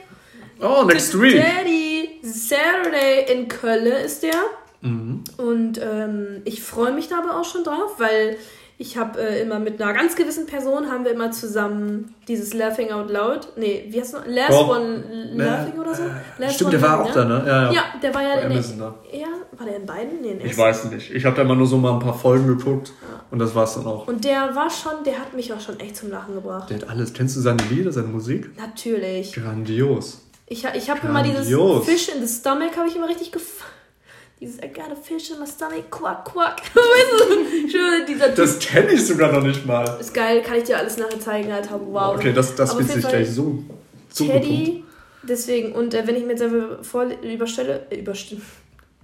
[0.61, 1.43] Oh, next Für week.
[1.43, 2.21] Teddy.
[2.23, 4.35] Saturday in Köln ist der.
[4.81, 5.25] Mhm.
[5.37, 8.37] Und ähm, ich freue mich da aber auch schon drauf, weil
[8.83, 12.91] ich habe äh, immer mit einer ganz gewissen Person haben wir immer zusammen dieses Laughing
[12.91, 13.49] Out Loud.
[13.57, 14.27] Nee, wie heißt es noch?
[14.27, 14.69] Last Doch.
[14.71, 16.03] One Laughing oder so?
[16.39, 17.45] Last Stimmt, der war auch da, ne?
[17.47, 17.73] Ja, ja.
[17.73, 18.95] Ja, der war ja in Amazon da.
[19.13, 20.21] Ja, war der in beiden?
[20.21, 21.13] Nee, in Ich weiß nicht.
[21.13, 22.93] Ich habe da immer nur so mal ein paar Folgen geguckt
[23.31, 24.09] und das war's dann auch.
[24.09, 26.69] Und der war schon, der hat mich auch schon echt zum Lachen gebracht.
[26.69, 27.13] Der hat alles.
[27.13, 28.51] Kennst du seine Lieder, seine Musik?
[28.59, 29.33] Natürlich.
[29.33, 30.23] Grandios.
[30.47, 31.47] Ich, ich habe immer dieses.
[31.85, 33.63] Fish in the Stomach, habe ich immer richtig gef...
[34.43, 36.61] Dieses I got a fish in my stomach, quack, quack.
[38.09, 39.85] dieser Das kenne ich sogar noch nicht mal.
[40.01, 41.81] ist geil, kann ich dir alles nachher zeigen, Alter.
[41.81, 42.17] Wow.
[42.17, 43.63] Okay, das, das wird sich gleich so,
[44.13, 44.27] so.
[44.27, 44.83] Teddy,
[45.23, 48.41] deswegen, und äh, wenn ich mir jetzt einfach vor, überstelle, äh, überstelle,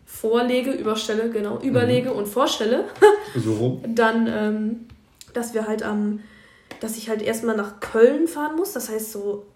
[0.06, 1.68] vorlege, überstelle, genau, Mhm.
[1.68, 2.86] überlege und vorstelle,
[3.36, 3.84] So rum.
[3.86, 4.86] dann, ähm,
[5.34, 6.18] dass wir halt am,
[6.80, 9.46] dass ich halt erstmal nach Köln fahren muss, das heißt so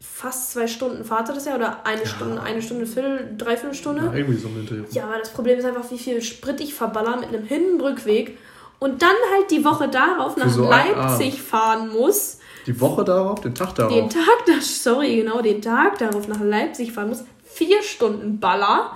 [0.00, 4.06] fast zwei Stunden Fahrt hat das ja, oder eine Stunde, eine Stunde, Viertel, dreiviertel Stunde.
[4.06, 4.86] Ja, irgendwie so mit dem.
[4.90, 7.82] Ja, aber das Problem ist einfach, wie viel Sprit ich verballer mit einem Hin- und
[7.82, 8.38] Rückweg
[8.78, 12.38] und dann halt die Woche darauf nach so Leipzig fahren muss.
[12.66, 13.92] Die Woche darauf, den Tag darauf.
[13.92, 17.24] Den Tag, sorry, genau, den Tag darauf nach Leipzig fahren muss.
[17.60, 18.90] Vier Stunden Baller.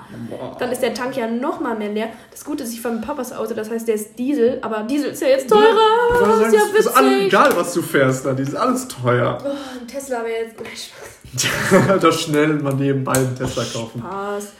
[0.58, 2.08] Dann ist der Tank ja noch mal mehr leer.
[2.30, 5.10] Das Gute ist, ich fahre mit Papas Auto, das heißt, der ist Diesel, aber Diesel
[5.10, 5.60] ist ja jetzt teurer.
[5.66, 7.26] Wollte Das sagen, ist ja es ist alles, witzig.
[7.26, 9.36] egal, was du fährst, da, ist alles teuer.
[9.44, 9.48] Oh,
[9.78, 10.56] ein Tesla wäre jetzt.
[12.00, 14.00] Da schnell mal nebenbei einen Tesla kaufen.
[14.00, 14.52] Spaß.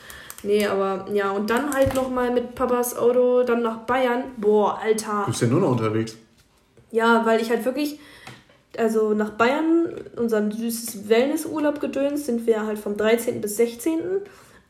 [0.42, 4.24] Nee, aber ja, und dann halt noch mal mit Papas Auto dann nach Bayern.
[4.36, 5.22] Boah, Alter.
[5.24, 6.14] Du bist ja nur noch unterwegs.
[6.90, 7.98] Ja, weil ich halt wirklich,
[8.78, 13.40] also nach Bayern, unseren süßes Wellnessurlaub gedöns, sind wir halt vom 13.
[13.40, 14.00] bis 16.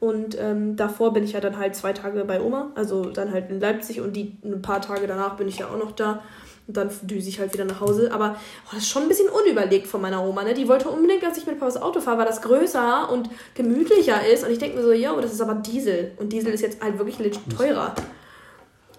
[0.00, 3.50] Und ähm, davor bin ich ja dann halt zwei Tage bei Oma, also dann halt
[3.50, 6.22] in Leipzig und die ein paar Tage danach bin ich ja auch noch da.
[6.66, 8.10] Und dann düse ich halt wieder nach Hause.
[8.12, 8.36] Aber
[8.66, 10.44] oh, das ist schon ein bisschen unüberlegt von meiner Oma.
[10.44, 10.54] Ne?
[10.54, 14.44] Die wollte unbedingt, dass ich mit Papas Auto fahre, weil das größer und gemütlicher ist.
[14.44, 16.12] Und ich denke mir so, ja, das ist aber Diesel.
[16.18, 17.94] Und Diesel ist jetzt halt wirklich legit teurer.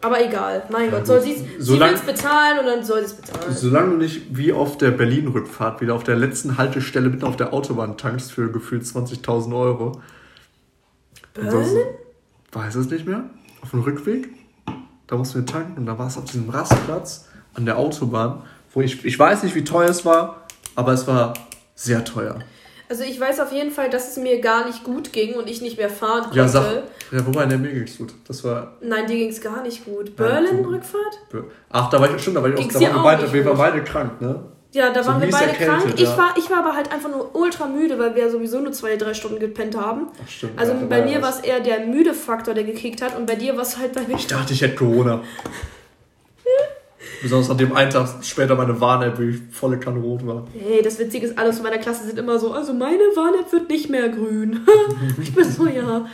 [0.05, 3.55] Aber egal, mein Ja, Gott, soll sie es bezahlen und dann soll sie es bezahlen.
[3.55, 7.53] Solange du nicht wie auf der Berlin-Rückfahrt wieder auf der letzten Haltestelle mitten auf der
[7.53, 9.99] Autobahn tankst für gefühlt 20.000 Euro.
[11.33, 11.85] Berlin?
[12.51, 13.23] Weiß es nicht mehr.
[13.63, 14.29] Auf dem Rückweg,
[15.07, 18.43] da mussten wir tanken und da war es auf diesem Rastplatz an der Autobahn,
[18.75, 21.33] wo ich, ich weiß nicht, wie teuer es war, aber es war
[21.73, 22.37] sehr teuer.
[22.87, 25.61] Also ich weiß auf jeden Fall, dass es mir gar nicht gut ging und ich
[25.61, 26.37] nicht mehr fahren konnte.
[26.37, 28.13] Ja, sag, ja wobei, ne, mir ging's gut.
[28.27, 28.73] Das war...
[28.81, 30.15] Nein, dir ging's gar nicht gut.
[30.15, 31.19] Berlin-Rückfahrt?
[31.69, 33.57] Ach, da war ich, stimmt, da war ich auch, da waren wir beide, wir waren
[33.57, 34.43] beide krank, ne?
[34.71, 35.85] Ja, da so waren wir beide krank.
[35.87, 35.93] Ja.
[35.95, 38.97] Ich, war, ich war aber halt einfach nur ultra müde, weil wir sowieso nur zwei,
[38.97, 40.07] drei Stunden gepennt haben.
[40.23, 40.59] Ach, stimmt.
[40.59, 43.35] Also ja, bei mir war es eher der müde Faktor, der gekickt hat und bei
[43.35, 44.15] dir war es halt bei mir...
[44.15, 45.23] Ich dachte, ich hätte Corona.
[47.21, 50.45] Besonders an dem einen Tag später meine Warn-App, wie volle Kanne rot war.
[50.53, 53.69] Hey, das Witzige ist, alle aus meiner Klasse sind immer so, also meine Warn-App wird
[53.69, 54.65] nicht mehr grün.
[55.21, 56.05] ich bin so, ja,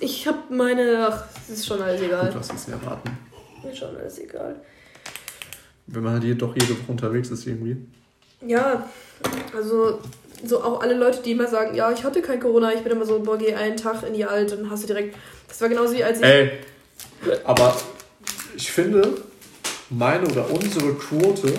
[0.00, 2.26] ich hab meine, ach, das ist schon alles egal.
[2.26, 3.18] Gut, was ist denn erwarten?
[3.68, 4.56] Ist schon alles egal.
[5.86, 7.76] Wenn man halt hier doch jede Woche unterwegs ist irgendwie.
[8.46, 8.88] Ja,
[9.56, 10.00] also
[10.44, 13.06] so auch alle Leute, die immer sagen, ja, ich hatte kein Corona, ich bin immer
[13.06, 15.16] so, boah, geh einen Tag in die Alt und hast du direkt.
[15.48, 16.24] Das war genauso wie als ich.
[16.24, 16.50] Ey,
[17.44, 17.76] aber
[18.56, 19.14] ich finde,
[19.90, 21.52] meine oder unsere Quote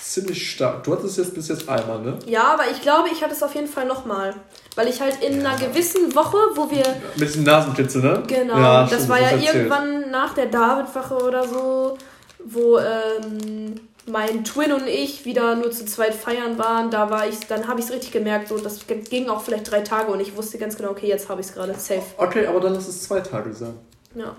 [0.00, 0.84] ziemlich stark.
[0.84, 2.18] Du hattest es jetzt bis jetzt einmal, ne?
[2.26, 4.34] Ja, aber ich glaube, ich hatte es auf jeden Fall nochmal.
[4.74, 5.50] Weil ich halt in ja.
[5.50, 6.84] einer gewissen Woche, wo wir.
[7.16, 8.22] Mit dem Nasenpitze, ne?
[8.26, 8.56] Genau.
[8.56, 11.98] Ja, das stimmt, war ja irgendwann nach der David-Wache oder so,
[12.44, 13.74] wo ähm,
[14.06, 16.90] mein Twin und ich wieder nur zu zweit feiern waren.
[16.90, 18.48] Da war ich, dann habe ich es richtig gemerkt.
[18.48, 21.40] So, das ging auch vielleicht drei Tage und ich wusste ganz genau, okay, jetzt habe
[21.40, 22.02] ich es gerade safe.
[22.16, 23.74] Okay, aber dann lass es zwei Tage sein.
[24.14, 24.34] Ja.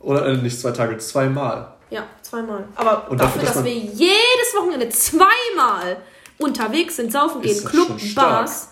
[0.00, 1.77] Oder äh, nicht zwei Tage, zweimal.
[1.90, 2.68] Ja, zweimal.
[2.74, 5.96] Aber und dafür, dafür dass wir jedes Wochenende zweimal
[6.38, 8.70] unterwegs sind, saufen gehen, Club, Bars.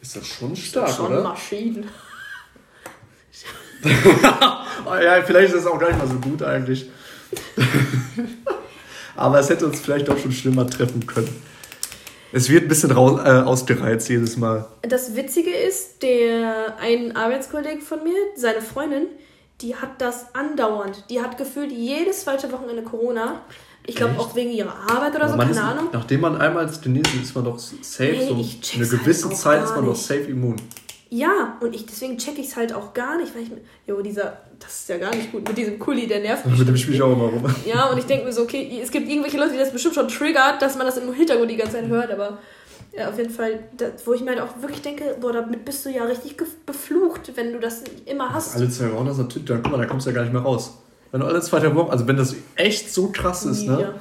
[0.00, 1.22] Ist das schon stark, das schon oder?
[1.22, 1.88] Maschinen.
[3.84, 6.88] ja, vielleicht ist das auch gar nicht mal so gut eigentlich.
[9.16, 11.42] Aber es hätte uns vielleicht auch schon schlimmer treffen können.
[12.32, 14.66] Es wird ein bisschen raus, äh, ausgereizt jedes Mal.
[14.82, 19.06] Das Witzige ist, der ein Arbeitskollege von mir, seine Freundin,
[19.62, 21.04] die hat das andauernd.
[21.08, 23.42] Die hat gefühlt jedes zweite Wochenende Corona.
[23.86, 25.88] Ich glaube auch wegen ihrer Arbeit oder so, keine ist, Ahnung.
[25.92, 28.34] Nachdem man einmal als Chinesen ist man doch safe, nee, so
[28.76, 30.56] eine gewisse halt Zeit ist man doch safe immun.
[31.10, 34.00] Ja, und ich deswegen checke ich es halt auch gar nicht, weil ich mir, jo,
[34.00, 36.58] dieser, das ist ja gar nicht gut mit diesem Kuli, der nervt mich.
[36.58, 37.54] Mit dem spiele ich auch immer rum.
[37.66, 40.08] Ja, und ich denke mir so, okay, es gibt irgendwelche Leute, die das bestimmt schon
[40.08, 42.38] triggert, dass man das im Hintergrund die ganze Zeit hört, aber
[42.96, 45.84] ja, auf jeden Fall, das, wo ich mir halt auch wirklich denke, boah, damit bist
[45.86, 48.54] du ja richtig beflucht, wenn du das immer hast.
[48.54, 50.42] Alle zwei Wochen, das natürlich, dann guck mal, da kommst du ja gar nicht mehr
[50.42, 50.78] raus.
[51.10, 53.80] Wenn du alle zwei Wochen, also wenn das echt so krass ist, ne?
[53.80, 53.94] Ja.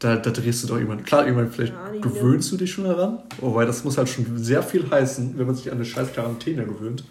[0.00, 1.04] Da, da drehst du doch irgendwann.
[1.04, 3.22] Klar, irgendwann vielleicht ja, gewöhnst du dich schon daran.
[3.40, 6.64] Wobei das muss halt schon sehr viel heißen, wenn man sich an eine scheiß Quarantäne
[6.64, 7.04] gewöhnt.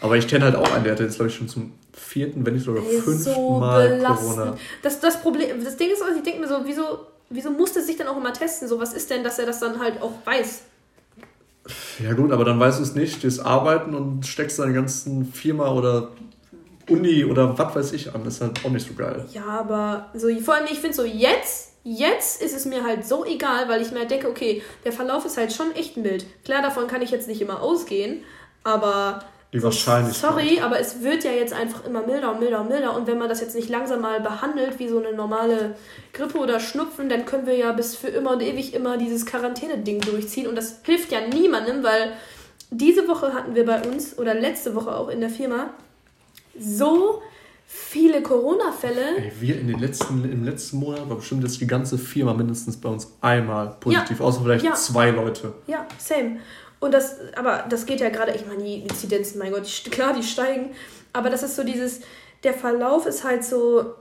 [0.00, 2.54] Aber ich kenne halt auch einen, der hat jetzt, glaube ich, schon zum vierten, wenn
[2.54, 4.56] nicht sogar fünften so Mal Corona.
[4.82, 8.08] Das, das Problem, das Ding ist, ich denke mir so, wieso wieso musste sich dann
[8.08, 8.68] auch immer testen?
[8.68, 10.62] So, was ist denn, dass er das dann halt auch weiß?
[12.02, 15.70] Ja gut, aber dann weißt du es nicht, stehst arbeiten und steckst deine ganzen Firma
[15.72, 16.10] oder
[16.88, 18.24] Uni oder was weiß ich an.
[18.24, 19.26] Das ist halt auch nicht so geil.
[19.32, 23.24] Ja, aber so, vor allem, ich finde so, jetzt, jetzt ist es mir halt so
[23.24, 26.26] egal, weil ich mir halt denke, okay, der Verlauf ist halt schon echt mild.
[26.44, 28.24] Klar, davon kann ich jetzt nicht immer ausgehen,
[28.64, 30.30] aber die Wahrscheinlichkeit.
[30.30, 32.96] Sorry, aber es wird ja jetzt einfach immer milder und milder und milder.
[32.96, 35.76] Und wenn man das jetzt nicht langsam mal behandelt, wie so eine normale
[36.12, 40.00] Grippe oder Schnupfen, dann können wir ja bis für immer und ewig immer dieses Quarantäne-Ding
[40.00, 40.46] durchziehen.
[40.46, 42.12] Und das hilft ja niemandem, weil
[42.70, 45.70] diese Woche hatten wir bei uns, oder letzte Woche auch in der Firma,
[46.58, 47.20] so
[47.66, 49.32] viele Corona-Fälle.
[49.38, 52.88] Wir in den letzten, im letzten Monat war bestimmt jetzt die ganze Firma mindestens bei
[52.88, 54.24] uns einmal positiv, ja.
[54.24, 54.74] außer vielleicht ja.
[54.74, 55.52] zwei Leute.
[55.66, 56.38] Ja, same.
[56.82, 60.14] Und das, aber das geht ja gerade, ich meine, die Inzidenzen, mein Gott, die, klar,
[60.14, 60.74] die steigen.
[61.12, 62.00] Aber das ist so dieses,
[62.42, 63.94] der Verlauf ist halt so,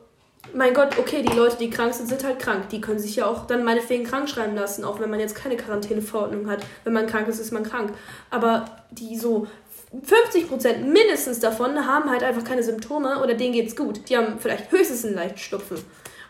[0.55, 2.69] mein Gott, okay, die Leute, die krank sind, sind halt krank.
[2.69, 5.57] Die können sich ja auch dann meinetwegen krank schreiben lassen, auch wenn man jetzt keine
[5.57, 6.65] Quarantäneverordnung hat.
[6.83, 7.93] Wenn man krank ist, ist man krank.
[8.31, 9.45] Aber die so
[9.93, 14.09] 50% mindestens davon haben halt einfach keine Symptome oder denen geht's gut.
[14.09, 15.77] Die haben vielleicht höchstens einen leichten Schnupfen.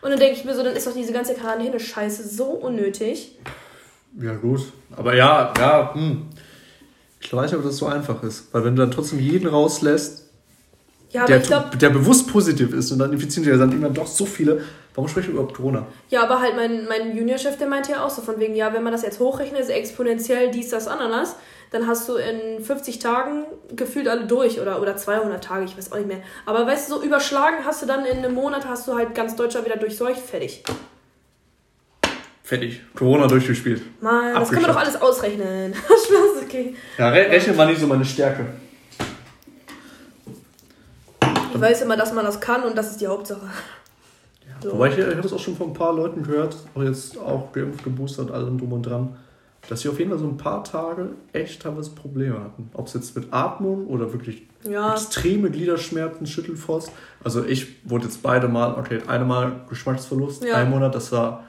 [0.02, 3.38] Und dann denke ich mir so, dann ist doch diese ganze Quarantäne-Scheiße so unnötig.
[4.20, 4.60] Ja, gut.
[4.96, 6.28] Aber ja, ja, hm.
[7.20, 8.52] Ich weiß nicht, ob das so einfach ist.
[8.52, 10.28] Weil wenn du dann trotzdem jeden rauslässt,
[11.10, 14.06] ja, der, glaub, der bewusst positiv ist und dann infizieren sich ja dann irgendwann doch
[14.06, 14.62] so viele.
[14.94, 15.86] Warum sprechen wir überhaupt Corona?
[16.10, 18.82] Ja, aber halt mein, mein Juniorchef, der meinte ja auch so von wegen, ja, wenn
[18.82, 21.36] man das jetzt hochrechnet, ist exponentiell dies, das, Ananas,
[21.70, 23.44] dann hast du in 50 Tagen
[23.74, 26.22] gefühlt alle durch oder, oder 200 Tage, ich weiß auch nicht mehr.
[26.44, 29.36] Aber weißt du, so überschlagen hast du dann in einem Monat, hast du halt ganz
[29.36, 30.62] Deutschland wieder durchseucht, fertig.
[32.44, 32.80] Fertig.
[32.94, 33.82] Corona durchgespielt.
[34.02, 35.74] Mann, das kann man doch alles ausrechnen.
[35.84, 36.74] Spaß, okay.
[36.98, 38.46] Ja, re rechnen war nicht so meine Stärke.
[41.54, 43.46] Ich weiß immer, dass man das kann und das ist die Hauptsache.
[44.46, 44.72] Ja, so.
[44.72, 47.52] Wobei ich, ich habe es auch schon von ein paar Leuten gehört, auch jetzt auch
[47.52, 49.16] geimpft, geboostert, allem drum und dran.
[49.68, 52.68] dass sie auf jeden Fall so ein paar Tage echt teilweise Probleme hatten.
[52.74, 54.92] Ob es jetzt mit Atmung oder wirklich Ja.
[54.94, 56.90] extreme Gliederschmerzen, Schüttelfrost.
[57.22, 60.56] Also ich wurde jetzt beide Mal, okay, eine Mal Geschmacksverlust, Ja.
[60.56, 61.44] ein Monat, das war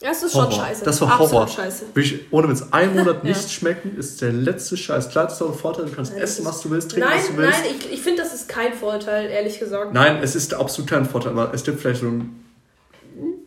[0.00, 0.50] Das ist Horror.
[0.50, 0.84] schon scheiße.
[0.84, 1.48] Das war Absolut Horror.
[1.48, 1.84] scheiße.
[1.94, 3.28] Wirklich, ohne Witz, ein Monat Ja.
[3.28, 5.10] nichts schmecken ist der letzte Scheiß.
[5.10, 7.18] Klar, das ist auch ein Vorteil, du kannst Nein, essen, was du willst, trinken, Nein,
[7.18, 7.58] was du willst.
[7.60, 9.92] nein, ich, ich finde, das ist kein Vorteil, ehrlich gesagt.
[9.92, 12.44] Nein, es ist absolut kein Vorteil, aber es gibt vielleicht so einen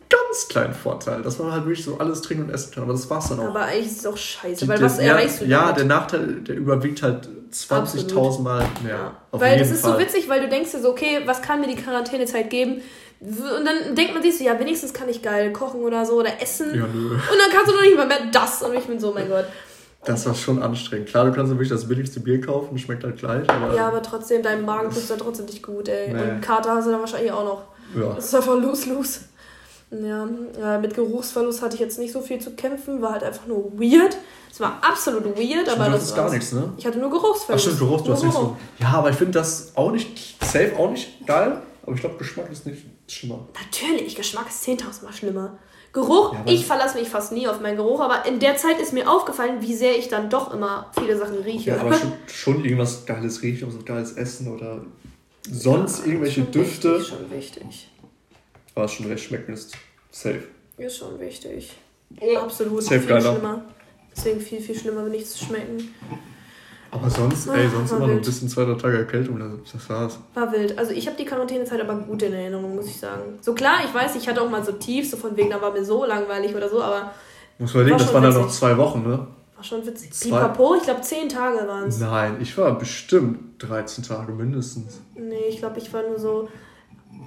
[0.08, 2.84] ganz kleinen Vorteil, dass man halt wirklich so alles trinken und essen kann.
[2.84, 3.46] Aber das war's dann auch.
[3.48, 5.78] Aber eigentlich ist es auch scheiße, Die- weil was erreichst du Ja, damit?
[5.78, 8.94] der Nachteil, der überwiegt halt 20.000 Mal mehr.
[8.94, 9.16] Ja.
[9.30, 9.92] Auf Weil das ist Fall.
[9.94, 12.80] so witzig, weil du denkst dir so, okay, was kann mir die Quarantänezeit geben?
[13.24, 16.40] Und dann denkt man sich so, ja, wenigstens kann ich geil kochen oder so oder
[16.42, 16.74] essen.
[16.74, 17.10] Ja, nö.
[17.14, 18.62] Und dann kannst du noch nicht mal mehr das.
[18.62, 19.46] Und ich bin so, mein Gott.
[20.04, 21.08] Das war schon anstrengend.
[21.08, 24.02] Klar, du kannst ja wirklich das billigste Bier kaufen, schmeckt halt gleich, aber Ja, aber
[24.02, 26.12] trotzdem, dein Magen tut dann trotzdem nicht gut, ey.
[26.12, 26.20] Nee.
[26.20, 27.62] Und Kater hast du dann wahrscheinlich auch noch.
[27.98, 28.12] ja.
[28.14, 29.20] Das ist einfach lose-lose.
[29.90, 30.28] Ja,
[30.60, 33.72] ja, mit Geruchsverlust hatte ich jetzt nicht so viel zu kämpfen, war halt einfach nur
[33.78, 34.16] weird.
[34.50, 36.72] Es war absolut weird, aber das hattest gar nichts, ne?
[36.76, 37.64] Ich hatte nur Ach Geruchsverlust.
[37.64, 38.42] stimmt, Geruch, du hast Nur nicht so.
[38.44, 38.56] Geruch.
[38.80, 42.50] Ja, aber ich finde das auch nicht, safe auch nicht geil, aber ich glaube, Geschmack
[42.50, 43.46] ist nicht schlimmer.
[43.54, 45.58] Natürlich, Geschmack ist 10.000 Mal schlimmer.
[45.92, 48.80] Geruch, Ja, aber- ich verlasse mich fast nie auf meinen Geruch, aber in der Zeit
[48.80, 51.70] ist mir aufgefallen, wie sehr ich dann doch immer viele Sachen rieche.
[51.70, 54.84] Ja, aber schon, schon irgendwas Geiles riechen, so geiles Essen oder
[55.48, 56.98] sonst irgendwelche Schon Düfte.
[56.98, 57.90] Wichtig, schon wichtig.
[58.74, 59.76] Was schon recht schmecken ist.
[60.10, 60.42] Safe.
[60.78, 61.72] Ist schon wichtig.
[62.40, 62.82] Absolut.
[62.82, 63.32] Safe viel geiler.
[63.32, 63.64] schlimmer.
[64.16, 65.94] Deswegen viel, viel schlimmer, nichts zu schmecken.
[66.94, 69.38] Aber sonst, ey, sonst war immer noch ein bisschen zwei, drei Tage Erkältung,
[69.72, 70.18] das, war's.
[70.34, 70.78] War wild.
[70.78, 73.22] Also ich habe die Quarantänezeit aber gut in Erinnerung, muss ich sagen.
[73.40, 75.72] So klar, ich weiß, ich hatte auch mal so tief, so von wegen, da war
[75.72, 77.12] mir so langweilig oder so, aber
[77.58, 79.26] Muss man überlegen, War das waren dann noch zwei Wochen, ne?
[79.56, 80.12] war schon witzig.
[80.12, 81.98] Zwei- Pipapo, ich glaube zehn Tage waren es.
[82.00, 85.00] Nein, ich war bestimmt 13 Tage mindestens.
[85.14, 86.48] Nee, ich glaube, ich war nur so.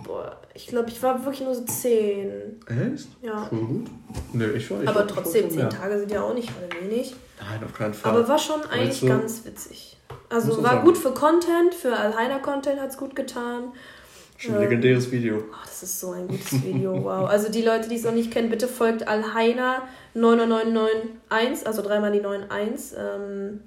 [0.03, 2.30] Boah, ich glaube, ich war wirklich nur so zehn.
[2.67, 3.08] Echt?
[3.21, 3.45] Ja.
[3.45, 3.88] Voll gut.
[4.34, 5.69] Nee, ich war ich Aber trotzdem, schon zehn mehr.
[5.69, 7.15] Tage sind ja auch nicht gerade wenig.
[7.39, 8.12] Nein, auf keinen Fall.
[8.12, 9.97] Aber war schon eigentlich du- ganz witzig.
[10.30, 10.86] Also war sagen.
[10.86, 13.71] gut für Content, für Alheiner-Content hat es gut getan.
[14.38, 15.38] schon ein legendäres Video.
[15.52, 17.30] Oh, das ist so ein gutes Video, wow.
[17.30, 19.84] Also die Leute, die es noch nicht kennen, bitte folgt Alheiner
[20.15, 22.97] 99991, also dreimal die 91.
[22.97, 23.62] Ähm,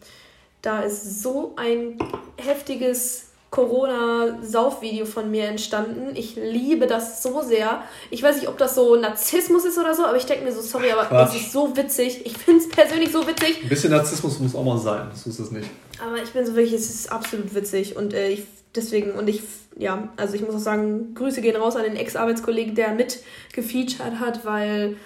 [0.62, 1.96] da ist so ein
[2.36, 6.14] heftiges Corona-Saufvideo von mir entstanden.
[6.14, 7.82] Ich liebe das so sehr.
[8.10, 10.60] Ich weiß nicht, ob das so Narzissmus ist oder so, aber ich denke mir so,
[10.60, 11.34] sorry, aber Quatsch.
[11.34, 12.24] es ist so witzig.
[12.24, 13.62] Ich finde es persönlich so witzig.
[13.62, 15.68] Ein bisschen Narzissmus muss auch mal sein, das ist es nicht.
[16.00, 19.42] Aber ich bin so wirklich, es ist absolut witzig und äh, ich deswegen und ich
[19.76, 23.20] ja, also ich muss auch sagen, Grüße gehen raus an den Ex-Arbeitskollegen, der mit
[23.52, 24.96] gefeatured hat, weil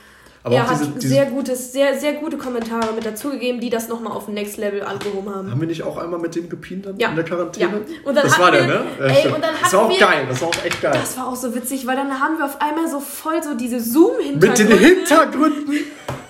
[0.46, 3.88] Aber er hat diese, diese sehr gutes, sehr sehr gute Kommentare mit dazugegeben, die das
[3.88, 5.50] nochmal auf ein Next Level angehoben haben.
[5.50, 7.09] haben wir nicht auch einmal mit dem gepient dann Ja.
[7.09, 7.70] in der Quarantäne?
[7.72, 7.78] Ja.
[8.04, 8.85] Und dann das war der, wir- ne?
[9.00, 10.92] Ja, ey, und dann das war auch wir- geil, das war auch echt geil.
[10.92, 13.80] Das war auch so witzig, weil dann haben wir auf einmal so voll so diese
[13.80, 15.78] zoom Mit den Hintergründen.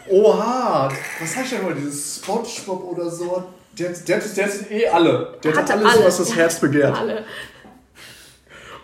[0.09, 3.43] Oha, was heißt denn mal dieses Spongebob oder so?
[3.77, 5.35] Der, der, der hat eh alle.
[5.43, 6.05] Der hat alles, alle.
[6.05, 6.97] was das Herz begehrt.
[6.97, 7.25] Alle.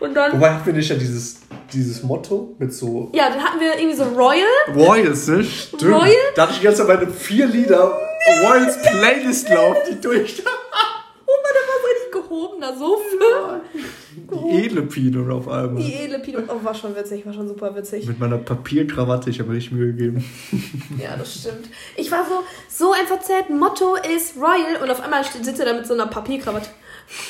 [0.00, 1.36] Und dann Wobei hatten wir nicht ja dieses,
[1.72, 5.44] dieses Motto mit so ja, dann hatten wir irgendwie so Royal Royals, ne?
[5.44, 5.83] Stimmt.
[5.85, 6.14] Royal?
[6.35, 7.98] Da hatte ich die ganze Zeit meine vier Lieder
[8.42, 10.42] Royals Playlist laufen, die durch.
[11.33, 13.61] Oh Mann, der war so richtig gehobener Sofa.
[14.50, 15.80] Die edle Pino auf einmal.
[15.80, 16.40] Die edle Pino.
[16.48, 18.04] Oh, war schon witzig, war schon super witzig.
[18.04, 20.24] Mit meiner Papierkrawatte, ich habe mir richtig Mühe gegeben.
[20.98, 21.66] Ja, das stimmt.
[21.96, 23.48] Ich war so, so ein verzerrt.
[23.50, 26.70] Motto ist Royal und auf einmal sitzt er da mit so einer Papierkrawatte.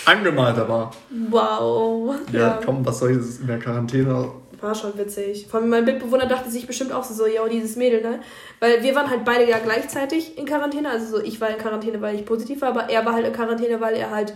[0.04, 0.90] Angemalt aber.
[1.30, 2.14] Wow.
[2.32, 4.30] Ja, komm, was soll ich das in der Quarantäne?
[4.60, 5.46] War schon witzig.
[5.50, 8.20] Vor allem mein Mitbewohner dachte sich bestimmt auch so, so, ja, dieses Mädel, ne?
[8.58, 10.90] Weil wir waren halt beide ja gleichzeitig in Quarantäne.
[10.90, 13.32] Also so, ich war in Quarantäne, weil ich positiv war, aber er war halt in
[13.32, 14.34] Quarantäne, weil er halt.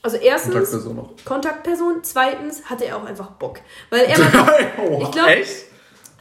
[0.00, 1.10] Also erstens Kontaktperson noch.
[1.24, 3.58] Kontaktperson, zweitens hatte er auch einfach Bock.
[3.90, 4.50] Weil er war
[4.90, 5.64] oh, Ich glaub- echt?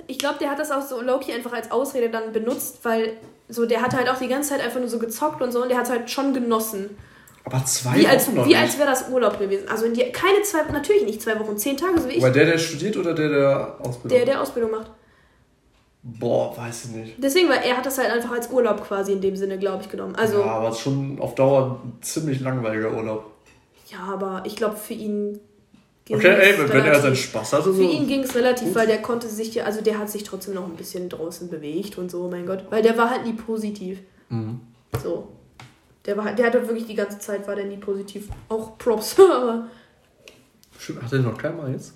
[0.10, 3.14] Ich glaube, der hat das auch so Loki einfach als Ausrede dann benutzt, weil
[3.50, 5.70] so der hat halt auch die ganze Zeit einfach nur so gezockt und so und
[5.70, 6.98] der hat halt schon genossen.
[7.48, 8.58] Aber zwei Wie als, Wochen noch wie nicht.
[8.60, 9.70] als wäre das Urlaub gewesen.
[9.70, 12.34] Also in die, keine zwei, natürlich nicht zwei Wochen, zehn Tage, so wie ich, Aber
[12.34, 14.18] der, der studiert oder der, der Ausbildung?
[14.18, 14.92] der, der Ausbildung macht.
[16.04, 17.14] Boah, weiß ich nicht.
[17.18, 19.90] Deswegen, weil er hat das halt einfach als Urlaub quasi in dem Sinne, glaube ich,
[19.90, 20.16] genommen.
[20.16, 23.32] Also, ja, ja, aber es ist schon auf Dauer ein ziemlich langweiliger Urlaub.
[24.12, 25.40] aber ich glaube, für ihn
[26.04, 27.74] ging Okay, ey, wenn, wenn er seinen Spaß hatte, so.
[27.74, 28.76] Für ihn ging es relativ, Gut.
[28.76, 31.98] weil der konnte sich ja, also der hat sich trotzdem noch ein bisschen draußen bewegt
[31.98, 32.66] und so, mein Gott.
[32.70, 34.00] Weil der war halt nie positiv.
[34.30, 34.60] Mhm.
[35.02, 35.30] So.
[36.08, 38.30] Der war der hat halt wirklich die ganze Zeit war der nie positiv.
[38.50, 39.16] Auch Props.
[40.80, 41.94] Stimmt, Hat er noch kein Mal jetzt?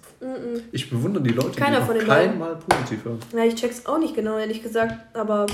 [0.72, 2.40] Ich bewundere die Leute, Keiner die von noch den kein beiden.
[2.40, 3.20] Mal positiv hören.
[3.34, 5.46] ja, ich check's auch nicht genau, ehrlich gesagt, aber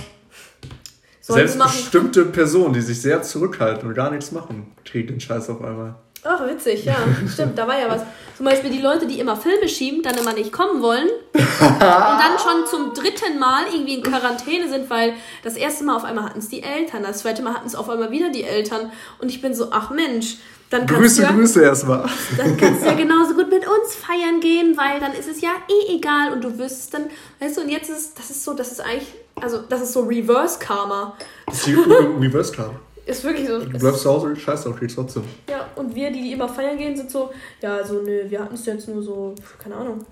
[1.19, 5.61] Selbst bestimmte Personen, die sich sehr zurückhalten und gar nichts machen, kriegen den Scheiß auf
[5.61, 5.95] einmal.
[6.27, 6.95] Ach, witzig, ja.
[7.31, 8.01] Stimmt, da war ja was.
[8.35, 12.37] Zum Beispiel die Leute, die immer Filme schieben, dann immer nicht kommen wollen und dann
[12.37, 15.13] schon zum dritten Mal irgendwie in Quarantäne sind, weil
[15.43, 17.89] das erste Mal auf einmal hatten es die Eltern, das zweite Mal hatten es auf
[17.89, 18.91] einmal wieder die Eltern.
[19.19, 20.37] Und ich bin so, ach Mensch,
[20.69, 22.09] dann kannst Grüße, du ja, Grüße erstmal.
[22.37, 25.51] dann kannst du ja genauso gut mit uns feiern gehen, weil dann ist es ja
[25.69, 27.05] eh egal und du wirst es dann,
[27.39, 30.01] weißt du, und jetzt ist, das ist so, das ist eigentlich, also das ist so
[30.01, 31.17] Reverse Karma.
[31.45, 31.77] Das ist
[32.19, 32.75] Reverse Card.
[33.07, 33.59] Ist wirklich so.
[33.59, 35.23] Du bleibst zu Hause, scheiß drauf, kriegst trotzdem.
[35.49, 38.55] Ja, und wir, die, die immer feiern gehen, sind so, ja, also nö, wir hatten
[38.55, 40.05] es jetzt nur so, keine Ahnung,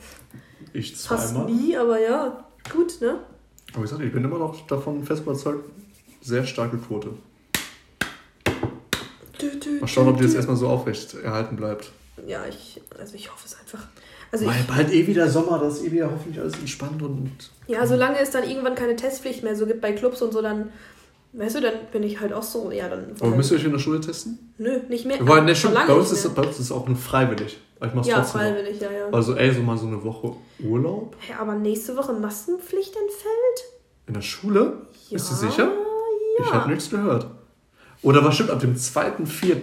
[0.74, 1.52] Ich fast zweimal.
[1.52, 3.20] nie, aber ja, gut, ne?
[3.74, 5.70] Aber ich sag dir, ich bin immer noch davon fest überzeugt,
[6.22, 7.10] sehr starke Quote.
[9.42, 11.92] Dü, dü, Mal schauen, ob die jetzt erstmal so aufrecht erhalten bleibt.
[12.26, 13.86] Ja, ich, also ich hoffe es einfach.
[14.32, 17.32] Also Weil ich, bald eh wieder Sommer, das ist eh wieder hoffentlich alles entspannt und.
[17.68, 20.72] ja, solange es dann irgendwann keine Testpflicht mehr so gibt bei Clubs und so, dann,
[21.38, 23.14] weißt du, dann bin ich halt auch so, ja, dann.
[23.20, 24.54] Aber müsst ihr euch in der Schule testen?
[24.58, 25.18] Nö, nicht mehr.
[25.22, 27.60] Weil, Schon stimmt, lange bei uns, ist, bei uns ist es auch nur freiwillig.
[27.86, 28.42] Ich mach's Ja, trotzdem.
[28.42, 28.48] noch.
[28.48, 29.06] freiwillig, ja, ja.
[29.12, 33.72] Also, ey, so mal so eine Woche Urlaub Hä, aber nächste Woche Maskenpflicht entfällt?
[34.08, 34.82] in der Schule?
[35.12, 35.64] Bist du Ja, sicher?
[36.40, 36.46] Ja.
[36.46, 37.28] Ich habe nichts gehört.
[38.02, 39.56] Oder was stimmt, ab dem 2.4.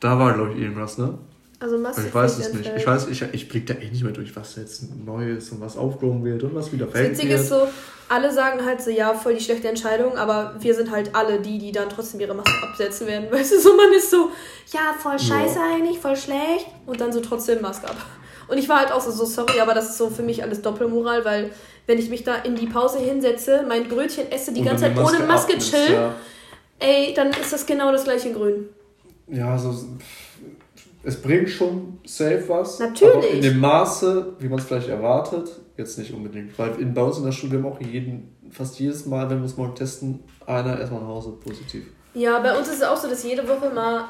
[0.00, 1.18] Da war, glaube ich, irgendwas, ne?
[1.60, 2.72] Also Ich Maskenpflicht weiß es nicht.
[2.74, 5.60] Ich weiß, ich, ich blick da eh nicht mehr durch, was jetzt neu ist und
[5.60, 7.68] was aufgehoben wird und was wieder Das weg Witzige ist so,
[8.08, 11.58] alle sagen halt so, ja, voll die schlechte Entscheidung, aber wir sind halt alle die,
[11.58, 13.26] die dann trotzdem ihre Maske absetzen werden.
[13.30, 14.30] Weißt du, so man ist so,
[14.72, 17.96] ja, voll scheiße eigentlich, voll schlecht und dann so trotzdem Maske ab.
[18.48, 20.62] Und ich war halt auch so, so, sorry, aber das ist so für mich alles
[20.62, 21.50] Doppelmoral, weil
[21.86, 24.98] wenn ich mich da in die Pause hinsetze, mein Brötchen esse, die Und ganze Zeit
[24.98, 26.14] ohne Maske chill, Ja,
[26.78, 28.68] ey, dann ist das genau das gleiche in grün.
[29.28, 29.72] ja so,
[31.02, 32.78] es bringt schon safe was.
[32.78, 33.14] Natürlich.
[33.14, 36.58] Aber in dem Maße, wie man es vielleicht erwartet, jetzt nicht unbedingt.
[36.58, 39.46] Weil in, bei uns in der Schule haben auch jeden, fast jedes Mal, wenn wir
[39.46, 41.86] es morgen testen, einer erstmal nach Hause positiv.
[42.14, 44.04] Ja, bei uns ist es auch so, dass jede Woche mal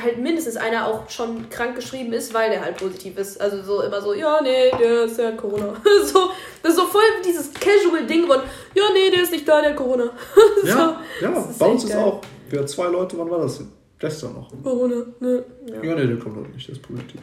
[0.00, 3.40] halt mindestens einer auch schon krank geschrieben ist, weil der halt positiv ist.
[3.40, 5.74] Also so immer so, ja, nee, der ist ja Corona.
[6.04, 6.30] so,
[6.62, 8.40] das ist so voll dieses Casual-Ding von,
[8.74, 10.10] ja, nee, der ist nicht da, der hat Corona.
[10.64, 12.04] Ja, ja ist bei uns ist geil.
[12.04, 13.62] auch, wir zwei Leute, wann war das?
[14.00, 14.50] Gestern noch.
[14.62, 15.44] Corona, ne.
[15.66, 15.82] Ja.
[15.82, 17.20] Ja, nee, der kommt heute nicht, der ist positiv.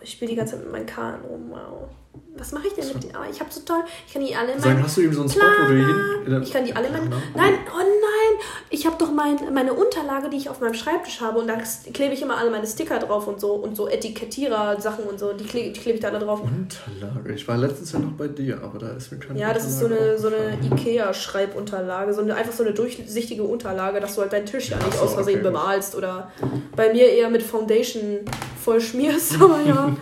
[0.00, 1.88] Ich spiele die ganze Zeit mit meinen Karten rum, wow.
[2.34, 3.14] Was mache ich denn mit denen?
[3.14, 5.20] Aber ich habe so toll, ich kann die alle in Sagen, hast du eben so
[5.20, 6.42] einen Spot, wo du hin.
[6.42, 7.10] Ich kann die alle in meinen.
[7.10, 8.40] Nein, oh nein!
[8.70, 11.58] Ich habe doch mein, meine Unterlage, die ich auf meinem Schreibtisch habe und da
[11.92, 15.34] klebe ich immer alle meine Sticker drauf und so und so Etikettierer-Sachen und so.
[15.34, 16.40] Die klebe die klebe ich da alle drauf.
[16.42, 17.34] Unterlage.
[17.34, 19.78] Ich war letztens ja noch bei dir, aber da ist mir keine Ja, das ist
[19.78, 20.58] so Unterlage eine, so eine.
[20.74, 22.14] Ikea-Schreibunterlage.
[22.14, 25.04] So eine, einfach so eine durchsichtige Unterlage, dass du halt deinen Tisch ja nicht so,
[25.04, 26.32] aus Versehen okay, bemalst oder
[26.74, 28.20] bei mir eher mit Foundation
[28.60, 29.34] voll schmierst.
[29.40, 29.94] Aber ja.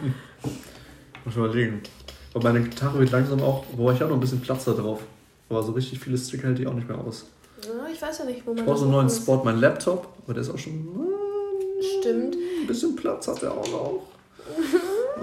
[1.24, 1.82] Muss überlegen.
[2.34, 5.00] Aber meine Gitarre wird langsam auch, wo ich auch noch ein bisschen Platz da drauf.
[5.48, 7.26] Aber so richtig viele Sticker hält die auch nicht mehr aus.
[7.64, 7.70] ja.
[7.92, 9.22] Ich weiß ja nicht, wo man Ich brauche so einen neuen ist.
[9.22, 9.42] Spot.
[9.44, 10.88] Mein Laptop, aber der ist auch schon.
[12.00, 12.36] Stimmt.
[12.60, 14.02] Ein bisschen Platz hat er auch noch.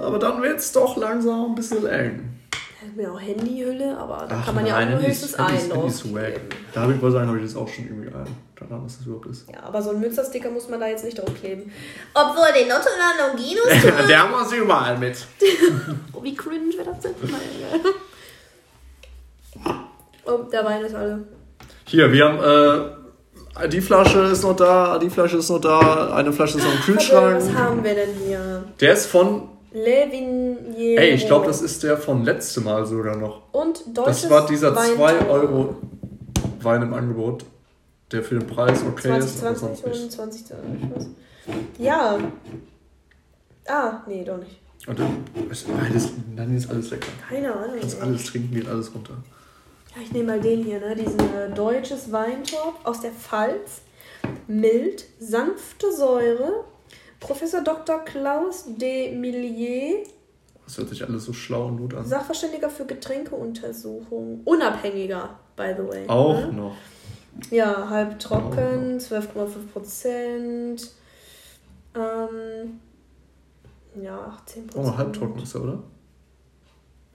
[0.02, 2.37] Aber dann wird es doch langsam ein bisschen eng.
[2.95, 6.41] Mir auch Handyhülle, aber da Ach kann man ja auch nur höchstens einen draufkleben.
[6.73, 8.28] Da habe ich wohl sagen, habe ich das auch schon irgendwie ein.
[8.56, 9.47] Keine Ahnung, was das überhaupt ist.
[9.52, 11.71] Ja, aber so einen Münstersticker muss man da jetzt nicht draufkleben.
[12.13, 15.17] Obwohl den Otto und Longinus der muss überall mit.
[16.13, 17.13] Oh, wie cringe wäre das denn?
[20.26, 21.23] Oh, der Wein ist alle.
[21.86, 22.39] Hier, wir haben.
[23.63, 26.73] Äh, die Flasche ist noch da, die Flasche ist noch da, eine Flasche ist noch
[26.73, 27.38] im Kühlschrank.
[27.38, 28.63] was haben wir denn hier?
[28.80, 29.50] Der ist von.
[29.71, 30.99] Levinier.
[30.99, 33.41] Ey, ich glaube, das ist der von letztem Mal sogar noch.
[33.51, 35.08] Und deutsches Das war dieser Weintor.
[35.08, 35.75] 2 Euro
[36.62, 37.45] Wein im Angebot,
[38.12, 40.47] der für den Preis okay ist, aber 2020 sonst und nicht.
[40.47, 40.89] 2020.
[40.95, 41.08] was?
[41.77, 42.17] Ja.
[43.67, 44.60] Ah, nee, doch nicht.
[44.88, 47.08] Und dann ist beides, dann ist alles lecker.
[47.30, 47.75] Keine Ahnung.
[47.80, 49.13] Kannst alles trinken, geht alles runter.
[49.95, 50.95] Ja, ich nehme mal den hier, ne?
[50.95, 53.82] Diesen äh, deutsches Weintorf aus der Pfalz.
[54.47, 56.63] Mild, sanfte Säure.
[57.19, 57.99] Professor Dr.
[58.06, 60.03] Klaus de Millier,
[60.65, 62.06] Das hört sich alles so schlau und gut an.
[62.06, 64.41] Sachverständiger für Getränkeuntersuchung.
[64.45, 66.08] Unabhängiger, by the way.
[66.08, 66.53] Auch Ne?
[66.53, 66.75] noch.
[67.51, 70.91] Ja, halb trocken, 12,5 Prozent.
[71.95, 72.80] Ähm,
[74.01, 74.97] ja, 18% Oh, Prozent.
[74.97, 75.84] halbtrocken ist er, oder?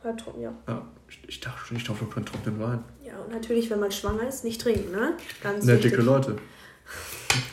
[0.05, 0.53] Halbtrocken, ja.
[0.69, 0.87] Ja.
[1.29, 2.85] Ich, dachte schon, ich taufe keinen trockenen Wein.
[3.05, 5.15] Ja, und natürlich, wenn man schwanger ist, nicht trinken, ne?
[5.43, 5.91] Ganz Ne, wichtig.
[5.93, 6.37] dicke Leute.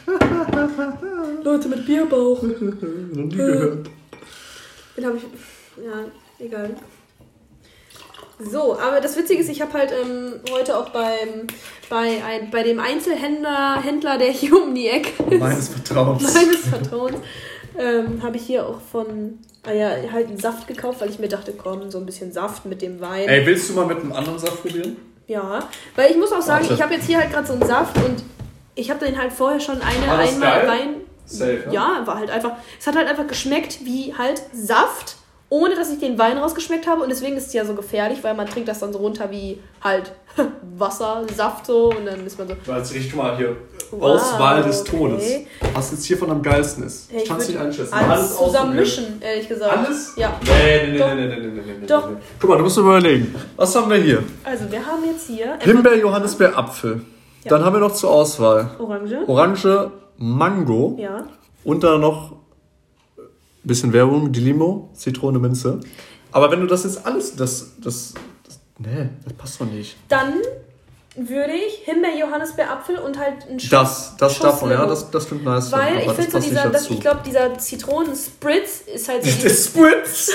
[1.43, 2.41] Leute mit Bierbauch.
[2.43, 3.89] Noch nie gehört.
[4.97, 5.23] Den habe ich.
[5.83, 6.75] Ja, egal.
[8.39, 11.47] So, aber das Witzige ist, ich habe halt ähm, heute auch beim,
[11.89, 16.33] bei, ein, bei dem Einzelhändler, Händler, der hier um die Ecke ist, Meines Vertrauens.
[16.33, 17.17] meines Vertrauens,
[17.77, 21.27] ähm, habe ich hier auch von, ah ja, halt einen Saft gekauft, weil ich mir
[21.27, 23.27] dachte, komm, so ein bisschen Saft mit dem Wein.
[23.27, 24.95] Ey, willst du mal mit einem anderen Saft probieren?
[25.27, 26.73] Ja, weil ich muss auch sagen, Warte.
[26.73, 28.23] ich habe jetzt hier halt gerade so einen Saft und
[28.79, 30.67] ich habe den halt vorher schon eine, War das einmal geil?
[30.67, 30.89] Wein.
[31.25, 31.73] Safe, ne?
[31.73, 32.53] Ja, war halt einfach.
[32.79, 35.15] Es hat halt einfach geschmeckt wie halt Saft,
[35.49, 37.03] ohne dass ich den Wein rausgeschmeckt habe.
[37.03, 39.59] Und deswegen ist es ja so gefährlich, weil man trinkt das dann so runter wie
[39.83, 40.11] halt
[40.77, 42.55] Wasser, Saft so und dann ist man so.
[42.65, 43.55] Du hast richtig mal hier
[43.91, 45.23] Wow, Auswahl des Todes.
[45.23, 45.47] okay.
[45.73, 47.11] Was jetzt hier von am geilsten ist.
[47.11, 47.91] Hey, ich Kannst du nicht einschätzen.
[47.93, 48.75] Alles zusammen ausprobieren.
[48.75, 49.77] mischen, ehrlich gesagt.
[49.77, 50.13] Alles?
[50.15, 50.39] Ja.
[50.43, 50.51] Nee,
[50.85, 51.15] nee, nee, Doch.
[51.15, 51.87] nee, nee, nee, nee, nee.
[51.87, 52.09] Doch.
[52.11, 52.17] nee.
[52.39, 53.33] Guck mal, du musst überlegen.
[53.55, 54.23] Was haben wir hier?
[54.43, 57.01] Also, wir haben jetzt hier Himbeer, Johannisbeer, Apfel.
[57.43, 57.49] Ja.
[57.49, 59.23] Dann haben wir noch zur Auswahl Orange.
[59.27, 61.25] Orange, Mango Ja.
[61.63, 62.37] und dann noch ein
[63.63, 65.79] bisschen Werbung, die Limo, Zitrone, Minze.
[66.31, 68.13] Aber wenn du das jetzt alles, das, das,
[68.45, 69.95] das nee, das passt doch nicht.
[70.09, 70.33] Dann
[71.15, 73.69] würde ich Himbeer, Johannisbeer, Apfel und halt ein Schuss.
[73.69, 74.89] Das, das Schuss davon, ja, Limo.
[74.89, 75.71] das, das klingt nice.
[75.71, 79.41] Weil ich finde so dieser, das, ich glaube, dieser Zitronenspritz ist halt so.
[79.41, 80.31] Der Spritz!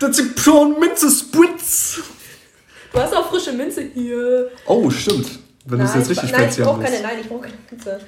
[0.00, 2.00] Der Zitronen-Minze-Spritz!
[2.92, 4.50] Du hast auch frische Minze hier.
[4.66, 5.38] Oh, stimmt.
[5.64, 7.04] Wenn du es Nein, jetzt richtig nein, ich fancy brauche haben keine, willst.
[7.04, 8.00] nein, ich brauche keine Minze.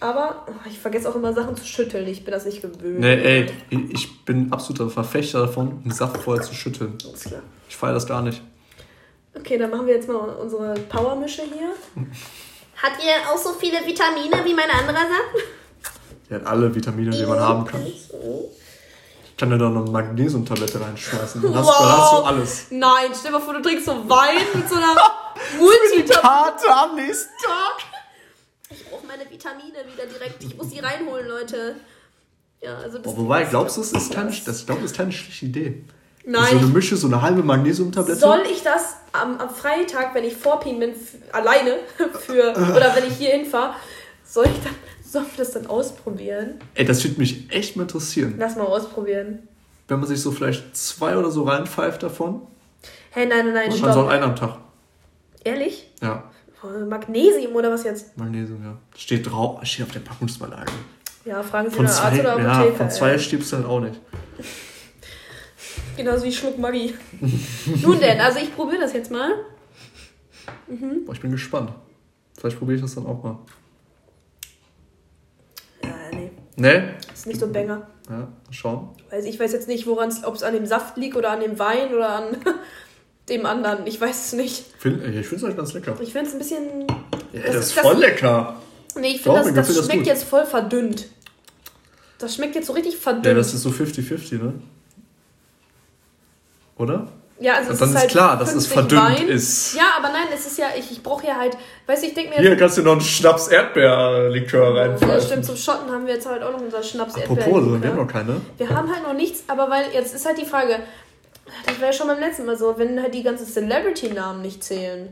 [0.00, 2.06] Aber oh, ich vergesse auch immer Sachen zu schütteln.
[2.08, 2.98] Ich bin das nicht gewöhnt.
[3.00, 3.46] Nee, ey,
[3.90, 6.98] ich bin absoluter Verfechter davon, einen Saft vorher zu schütteln.
[7.06, 7.42] Alles klar.
[7.68, 8.42] Ich feiere das gar nicht.
[9.34, 11.70] Okay, dann machen wir jetzt mal unsere Powermische hier.
[12.76, 15.44] Hat ihr auch so viele Vitamine wie mein anderer Saft?
[16.28, 17.80] Der hat alle Vitamine, die man haben kann.
[19.42, 21.42] Ich kann dir da noch eine Magnesiumtablette reinschmeißen.
[21.42, 22.66] Dann hast, dann hast du alles.
[22.70, 24.94] Nein, stell dir mal vor, du trinkst so Wein mit so einer
[25.58, 26.72] Multitablette.
[26.72, 27.78] Am nächsten Tag.
[28.70, 30.44] Ich brauche meine Vitamine wieder direkt.
[30.44, 31.74] Ich muss die reinholen, Leute.
[32.60, 34.96] Ja, also das Oh, wobei, glaubst du, es ist keine, das, ich glaube, das ist
[34.96, 35.84] keine schlechte Idee.
[36.24, 36.46] Nein.
[36.52, 38.20] So eine Mische, so eine halbe Magnesiumtablette.
[38.20, 40.94] Soll ich das am, am Freitag, wenn ich vorpien bin,
[41.32, 41.80] alleine
[42.20, 43.74] für oder wenn ich hier hinfahre,
[44.24, 44.76] soll ich dann
[45.12, 46.54] soll ich das dann ausprobieren?
[46.74, 48.34] Ey, das würde mich echt mal interessieren.
[48.38, 49.40] Lass mal ausprobieren.
[49.88, 52.42] Wenn man sich so vielleicht zwei oder so reinpfeift davon.
[53.10, 54.58] Hey, nein, nein, nein, Und man soll einen am Tag.
[55.44, 55.90] Ehrlich?
[56.00, 56.24] Ja,
[56.88, 58.16] Magnesium oder was jetzt?
[58.16, 58.78] Magnesium, ja.
[58.96, 60.70] Steht drauf, steht auf der Packungsbeilage.
[61.24, 62.76] Ja, fragen Sie Von einen Arzt zwei, oder ja, Apotheker.
[62.76, 64.00] von zwei stirbst du halt auch nicht.
[65.96, 66.94] Genauso wie Schluck Maggi.
[67.82, 69.30] Nun denn, also ich probiere das jetzt mal.
[71.04, 71.72] Boah, ich bin gespannt.
[72.38, 73.38] Vielleicht probiere ich das dann auch mal.
[76.56, 76.94] Ne?
[77.12, 77.86] ist nicht so ein Banger.
[78.10, 78.90] Ja, schauen.
[79.10, 81.58] Also ich weiß jetzt nicht, woran ob es an dem Saft liegt oder an dem
[81.58, 82.36] Wein oder an
[83.28, 83.86] dem anderen.
[83.86, 84.64] Ich weiß es nicht.
[84.78, 85.96] Find, ich finde es eigentlich ganz lecker.
[86.00, 86.80] Ich finde es ein bisschen.
[87.32, 88.56] Ja, Das- das, ist das- voll lecker.
[88.94, 91.08] Nee, ich finde, das, das gefällt das schmeckt jetzt voll verdünnt.
[92.18, 93.24] Das schmeckt jetzt so richtig verdünnt.
[93.26, 94.52] Ja, das ist so 50-50, ne?
[96.76, 97.08] Oder?
[97.42, 99.28] Ja, also Und dann ist halt klar, dass es 50 verdünnt Wein.
[99.28, 99.74] ist.
[99.74, 102.30] Ja, aber nein, es ist ja, ich, ich brauche ja halt, weißt du, ich denke
[102.30, 102.58] mir Hier jetzt.
[102.60, 106.52] kannst du noch einen Schnaps Erdbeerlikör ja, stimmt, zum Schotten haben wir jetzt halt auch
[106.52, 107.82] noch unser Schnaps Apropos, Erdbeeren.
[107.82, 108.40] wir haben noch keine.
[108.56, 110.78] Wir haben halt noch nichts, aber weil jetzt ist halt die Frage,
[111.66, 115.08] das war ja schon beim letzten Mal so, wenn halt die ganzen Celebrity-Namen nicht zählen,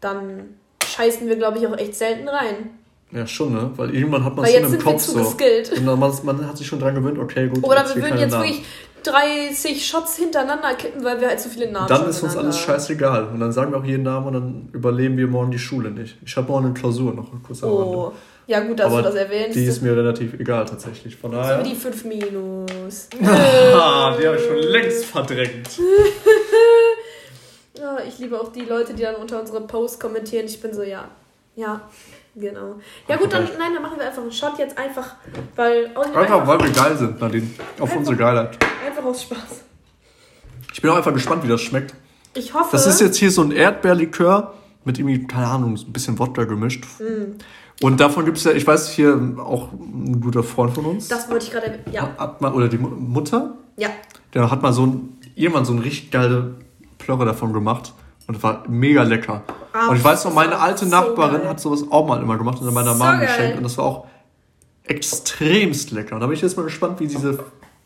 [0.00, 0.56] dann
[0.86, 2.70] scheißen wir, glaube ich, auch echt selten rein.
[3.12, 3.70] Ja, schon, ne?
[3.76, 5.18] Weil irgendwann hat man es im sind wir Kopf zu so.
[5.22, 5.72] geskillt.
[5.72, 7.62] Und man, man hat sich schon dran gewöhnt, okay, gut.
[7.62, 8.44] Oder wir hier würden jetzt Namen.
[8.44, 8.64] wirklich
[9.06, 12.56] 30 Shots hintereinander kippen, weil wir halt zu viele Namen Dann schon ist uns alles
[12.56, 12.64] haben.
[12.64, 13.28] scheißegal.
[13.28, 16.16] Und dann sagen wir auch jeden Namen und dann überleben wir morgen die Schule nicht.
[16.24, 18.16] Ich habe morgen eine Klausur noch kurz am Oh, Rande.
[18.46, 19.56] ja gut, dass Aber du das erwähnst.
[19.56, 21.16] Die ist mir relativ egal tatsächlich.
[21.16, 21.64] Von so daher.
[21.64, 23.08] wie die 5 Minus.
[23.24, 25.68] Ah, die habe ich schon längst verdrängt.
[27.78, 30.46] Ja, ich liebe auch die Leute, die dann unter unsere Posts kommentieren.
[30.46, 31.08] Ich bin so, ja,
[31.56, 31.80] ja,
[32.34, 32.76] genau.
[33.08, 35.16] Ja gut, dann, nein, dann machen wir einfach einen Shot jetzt einfach,
[35.56, 37.48] weil Einfach, einfach, weil wir geil sind, Nadine.
[37.78, 37.96] Auf Einfach.
[37.96, 38.58] unsere Geilheit.
[38.86, 39.62] einfach aus Spaß.
[40.72, 41.94] Ich bin auch einfach gespannt, wie das schmeckt.
[42.34, 44.52] Ich hoffe, Das ist jetzt hier so ein Erdbeerlikör
[44.84, 46.84] mit irgendwie, keine Ahnung, ein bisschen Wodka gemischt.
[47.00, 47.38] Mm.
[47.84, 51.08] Und davon gibt es ja, ich weiß, hier auch ein guter Freund von uns.
[51.08, 53.88] das wollte ich gerade, ja, Hat mal, oder die Mu- Mutter, ja.
[54.34, 56.54] der hat mal so ein, irgendwann so ein richtig geile
[56.98, 57.92] Plörre davon gemacht.
[58.26, 59.42] Und das war mega lecker.
[59.78, 61.48] Ah, und ich weiß noch, meine so alte Nachbarin geil.
[61.50, 63.58] hat sowas auch mal immer gemacht und meiner So Mama geschenkt.
[63.58, 64.06] Und das war auch
[64.84, 66.14] extremst lecker.
[66.14, 67.38] Und da bin ich jetzt mal gespannt, wie diese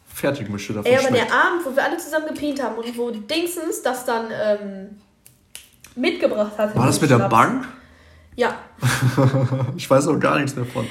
[0.07, 1.30] Fertigmische davon Ey, aber schmeckt.
[1.30, 5.01] der Abend, wo wir alle zusammen gepient haben und wo Dingsens das dann ähm,
[5.97, 6.76] mitgebracht hat.
[6.76, 7.30] War das mit der Schnaps.
[7.30, 7.68] Bank?
[8.36, 8.55] Ja.
[9.76, 10.86] Ich weiß auch gar nichts davon.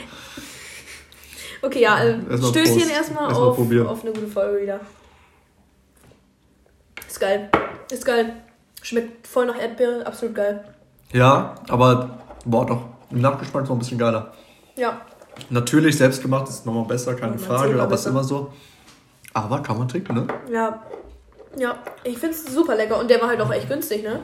[1.61, 2.91] Okay, ja, äh, Erstmal Stößchen Prost.
[2.91, 3.87] erstmal Erstmal auf, probieren.
[3.87, 4.79] auf eine gute Folge wieder.
[7.07, 7.49] Ist geil.
[7.91, 8.33] Ist geil.
[8.81, 10.63] Schmeckt voll nach Erdbeere, absolut geil.
[11.11, 12.81] Ja, aber boah doch.
[13.11, 14.33] Im Nachgeschmack ist noch ein bisschen geiler.
[14.75, 15.01] Ja.
[15.49, 18.09] Natürlich, selbstgemacht ist nochmal besser, keine Nochmal Frage, aber ist besser.
[18.11, 18.53] immer so.
[19.33, 20.27] Aber kann man trinken, ne?
[20.51, 20.83] Ja.
[21.57, 21.79] Ja.
[22.03, 24.21] Ich finde es super lecker und der war halt auch echt günstig, ne?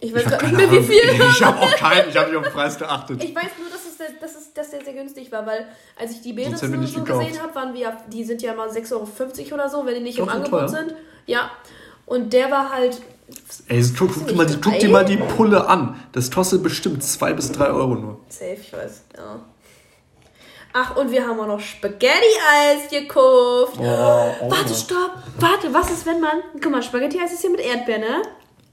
[0.00, 0.88] Ich weiß gerade nicht mehr, wie Ahnung.
[0.88, 1.00] viel.
[1.30, 3.22] Ich habe auch keinen, ich habe nicht auf den Preis geachtet.
[3.22, 5.68] Ich weiß nur, dass, es der, dass, es, dass der sehr günstig war, weil
[5.98, 7.06] als ich die Beeren so, gekauft.
[7.06, 10.00] gesehen habe, waren wir ja, die sind ja mal 6,50 Euro oder so, wenn die
[10.00, 10.68] nicht Doch, im Angebot teuer.
[10.68, 10.94] sind.
[11.26, 11.52] Ja.
[12.04, 13.00] Und der war halt,
[13.68, 15.96] Ey, guck, guck, dir mal, die- guck dir mal die Pulle an.
[16.12, 18.20] Das kostet bestimmt 2 bis 3 Euro nur.
[18.28, 19.40] safe, ich weiß, ja.
[20.74, 23.74] Ach, und wir haben auch noch Spaghetti-Eis gekauft.
[23.78, 23.82] Oh,
[24.40, 24.50] oh.
[24.50, 25.12] Warte, stopp.
[25.38, 26.38] Warte, was ist, wenn man.
[26.62, 28.22] Guck mal, Spaghetti-Eis ist hier mit Erdbeeren, ne?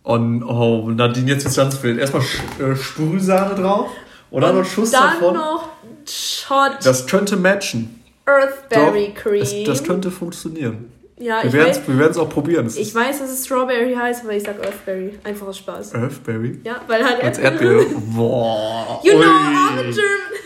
[0.04, 2.00] Und oh, Nadine, jetzt wird's ganz wild.
[2.00, 2.24] Erstmal
[2.60, 3.89] äh, Sprühsahne drauf
[4.32, 5.34] und dann noch Schuss Dann davon.
[5.36, 5.70] noch
[6.08, 8.02] Shot Das könnte matchen.
[8.26, 9.39] Earthberry Doch, Cream.
[9.66, 10.91] Das, das könnte funktionieren.
[11.20, 12.65] Ja, Wir werden es auch probieren.
[12.65, 15.20] Es ich weiß, dass es Strawberry heißt, aber ich sag Earthberry.
[15.24, 15.93] Einfach aus Spaß.
[15.93, 16.59] Earthberry.
[16.63, 17.82] Ja, weil halt Als Erdbeere.
[17.82, 18.01] Erdbeere.
[18.15, 19.01] Boah.
[19.03, 19.24] You know.
[19.24, 19.95] I'm.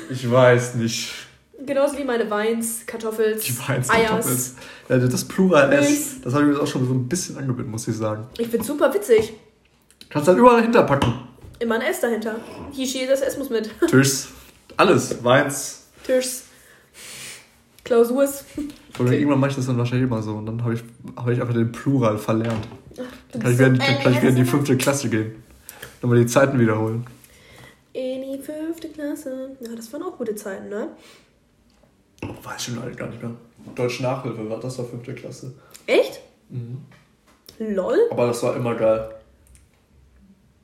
[0.09, 1.11] Ich weiß nicht.
[1.65, 3.88] Genauso wie meine Weins, Kartoffels, Die Weins.
[3.88, 4.55] Kartoffels.
[4.89, 7.88] Ja, das Plural S, das habe ich mir auch schon so ein bisschen angewöhnt, muss
[7.88, 8.28] ich sagen.
[8.38, 9.34] Ich find's super witzig.
[10.09, 11.13] Kannst halt überall hinterpacken.
[11.59, 12.36] Immer ein S dahinter.
[12.74, 13.69] Hishi, das S muss mit.
[13.88, 14.28] Tischs.
[14.76, 15.24] Alles.
[15.24, 15.88] Weins.
[17.84, 18.45] Klausurs.
[18.99, 19.17] Oder Okay.
[19.19, 20.34] irgendwann mache ich das dann wahrscheinlich immer so.
[20.36, 20.84] Und dann habe ich,
[21.15, 22.67] hab ich einfach den Plural verlernt.
[22.95, 23.03] Du
[23.34, 24.77] Dann kann ich wieder, in, so die- dann kann ich wieder in die ein fünfte
[24.77, 25.43] Klasse gehen.
[26.01, 27.05] Dann mal die Zeiten wiederholen.
[27.93, 29.51] In die fünfte Klasse.
[29.59, 30.89] Ja, das waren auch gute Zeiten, ne?
[32.43, 33.31] Weiß ich schon gar nicht mehr.
[33.75, 35.53] Deutsch Nachhilfe war das war fünfte Klasse.
[35.86, 36.21] Echt?
[36.49, 36.77] Mhm.
[37.59, 37.97] Lol?
[38.11, 39.09] Aber das war immer geil.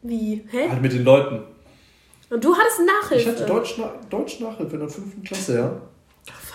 [0.02, 0.44] Wie?
[0.50, 0.70] Hä?
[0.70, 1.42] Halt mit den Leuten.
[2.30, 3.30] Und du hattest Nachhilfe.
[3.30, 3.76] Ich hatte Deutsch,
[4.10, 5.82] Deutsch Nachhilfe in der fünften Klasse, ja.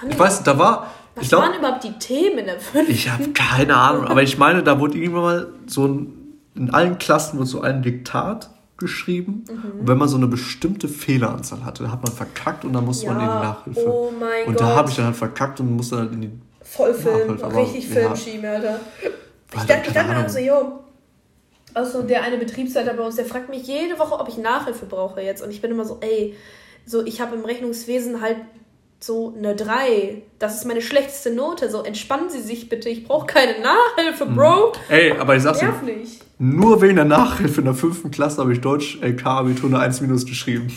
[0.08, 0.90] Ich weiß, da war.
[1.14, 2.90] Was ich glaube, waren überhaupt die Themen in der fünften?
[2.90, 6.12] Ich habe keine Ahnung, aber ich meine, da wurde irgendwann mal so ein,
[6.56, 9.44] in allen Klassen wurde so ein Diktat geschrieben.
[9.48, 9.80] Mhm.
[9.80, 13.16] Und wenn man so eine bestimmte Fehleranzahl hatte, hat man verkackt und dann musste man
[13.16, 13.86] in die Nachhilfe.
[13.86, 14.60] Oh mein und Gott.
[14.60, 16.30] da habe ich dann halt verkackt und musste dann in die.
[16.62, 17.18] Vollfilm.
[17.18, 17.94] Nachhilfe, aber richtig ja.
[17.94, 18.80] Filmschieben, Alter.
[19.54, 20.80] Ich dachte, ich keine dachte mir auch so, yo.
[21.74, 25.20] Also der eine Betriebsleiter bei uns, der fragt mich jede Woche, ob ich Nachhilfe brauche
[25.20, 25.42] jetzt.
[25.42, 26.36] Und ich bin immer so, ey,
[26.86, 28.38] so ich habe im Rechnungswesen halt
[29.06, 30.22] so eine 3.
[30.38, 31.70] Das ist meine schlechteste Note.
[31.70, 32.88] So entspannen Sie sich bitte.
[32.88, 34.72] Ich brauche keine Nachhilfe, Bro.
[34.88, 36.22] Ey, aber ich sag's dir, Nerv nicht.
[36.38, 40.24] nur wegen der Nachhilfe in der fünften Klasse habe ich Deutsch LK-Abitur eine 1 minus
[40.26, 40.68] geschrieben.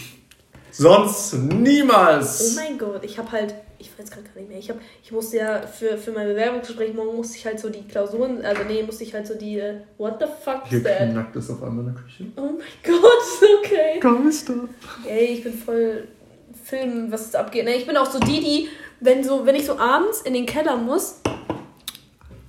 [0.71, 2.55] Sonst Oh niemals.
[2.55, 5.37] mein Gott, ich habe halt, ich weiß gerade gar nicht mehr, ich, hab, ich musste
[5.37, 9.03] ja für, für mein Bewerbungsgespräch morgen musste ich halt so die Klausuren, also nee, musste
[9.03, 12.03] ich halt so die, äh, what the fuck Hier knackt es auf einmal in der
[12.03, 12.25] Küche.
[12.35, 13.99] Oh mein Gott, okay.
[13.99, 14.53] Geister.
[15.07, 16.07] Ey, ich bin voll
[16.67, 17.65] Film, was da abgeht.
[17.65, 18.67] Ne, ich bin auch so die, die,
[18.99, 21.21] wenn so, wenn ich so abends in den Keller muss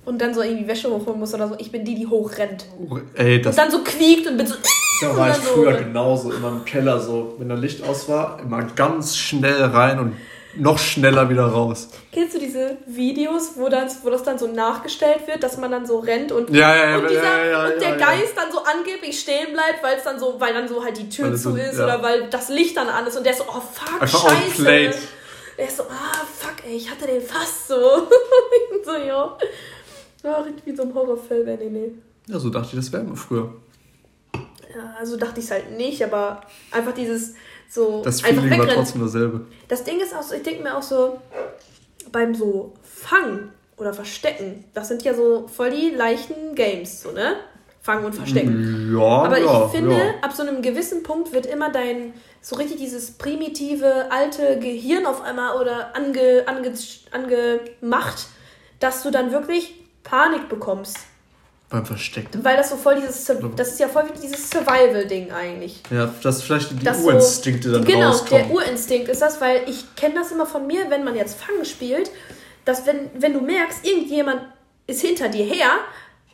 [0.05, 2.65] und dann so irgendwie Wäsche hochholen muss oder so, ich bin die, die hochrennt.
[3.15, 4.55] Ey, das Und dann so quiekt und bin so.
[5.01, 8.09] Da war ich dann so- früher genauso, immer im Keller so, wenn da Licht aus
[8.09, 10.13] war, immer ganz schnell rein und
[10.55, 11.89] noch schneller wieder raus.
[12.11, 15.85] Kennst du diese Videos, wo, dann, wo das dann so nachgestellt wird, dass man dann
[15.85, 17.95] so rennt und, Ja, ja, und, dieser, ja, ja, und der.
[17.97, 21.07] Geist dann so angeblich stehen bleibt, weil es dann so, weil dann so halt die
[21.09, 23.45] Tür zu so- ist oder weil das Licht dann an ist und der ist so,
[23.47, 24.63] oh fuck, Einfach scheiße.
[25.57, 27.75] Der ist so, ah fuck, ey, ich hatte den fast so.
[28.85, 29.37] So, ja.
[30.23, 31.91] Ja, wie so ein Horrorfilm, nee, nee.
[32.27, 33.53] Ja, so dachte ich, das wäre immer früher.
[34.73, 36.41] Ja, also dachte ich es halt nicht, aber
[36.71, 37.33] einfach dieses
[37.69, 38.75] so Das einfach Feeling war wegrennen.
[38.83, 39.41] trotzdem dasselbe.
[39.67, 41.19] Das Ding ist auch so, ich denke mir auch so,
[42.11, 47.35] beim so Fangen oder Verstecken, das sind ja so voll die leichten Games, so, ne?
[47.81, 48.93] Fangen und Verstecken.
[48.93, 50.13] Ja, Aber ja, ich finde, ja.
[50.21, 55.21] ab so einem gewissen Punkt wird immer dein, so richtig dieses primitive, alte Gehirn auf
[55.21, 56.73] einmal oder ange, ange,
[57.11, 58.27] angemacht,
[58.79, 60.97] dass du dann wirklich Panik bekommst.
[61.69, 62.43] Beim Verstecken.
[62.43, 65.83] Weil das so voll dieses, das ist ja voll wie dieses Survival-Ding eigentlich.
[65.91, 68.47] Ja, dass vielleicht die Das Urinstinkte dann Genau, rauskommen.
[68.47, 71.65] der Urinstinkt ist das, weil ich kenne das immer von mir, wenn man jetzt Fangen
[71.65, 72.09] spielt,
[72.65, 74.41] dass wenn, wenn du merkst, irgendjemand
[74.87, 75.69] ist hinter dir her,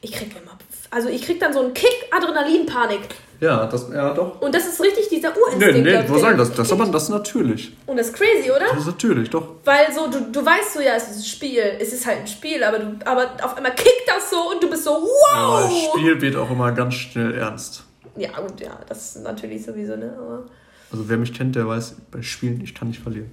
[0.06, 0.58] ich krieg immer,
[0.92, 3.02] also ich krieg dann so einen Kick Adrenalin, Panik.
[3.42, 4.40] ja, das, ja, doch.
[4.42, 5.84] Und das ist richtig dieser Nee, Urinstinkt.
[5.84, 7.74] nee, glaub ich wollte sagen, das, das, aber, das ist natürlich.
[7.88, 8.68] Und das ist crazy, oder?
[8.70, 9.56] Das ist natürlich, doch.
[9.66, 12.28] Weil so, du, du weißt so, ja, es ist ein Spiel, es ist halt ein
[12.28, 14.92] Spiel, aber, du, aber auf einmal kickt das so und du bist so,
[15.34, 15.94] Aber das wow!
[15.98, 17.84] Spiel wird auch immer ganz schnell ernst.
[18.16, 20.46] Ja, gut, ja, das ist natürlich sowieso, ne, aber
[20.92, 23.30] Also wer mich kennt, der weiß, bei Spielen, ich kann nicht verlieren.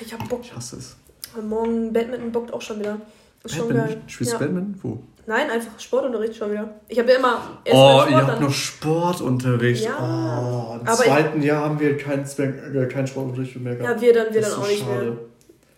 [0.00, 0.40] ich hab Bock.
[0.42, 0.96] Ich hasse es.
[1.42, 3.00] Morgen Badminton bockt auch schon wieder.
[3.44, 3.78] Ist schon geil.
[3.78, 4.08] Badminton?
[4.08, 4.40] Spielst du Ja.
[4.40, 4.78] Badminton?
[4.82, 4.98] Wo?
[5.30, 6.68] Nein, einfach Sportunterricht schon wieder.
[6.88, 9.84] Ich habe ja immer erst Oh, ihr habt noch Sportunterricht.
[9.84, 9.92] Ja.
[10.00, 13.94] Oh, im Aber ich- zweiten Jahr haben wir keinen äh, keinen Sportunterricht mehr gehabt.
[13.96, 15.04] Ja, wir dann, wir dann ist auch so nicht schade.
[15.04, 15.16] mehr.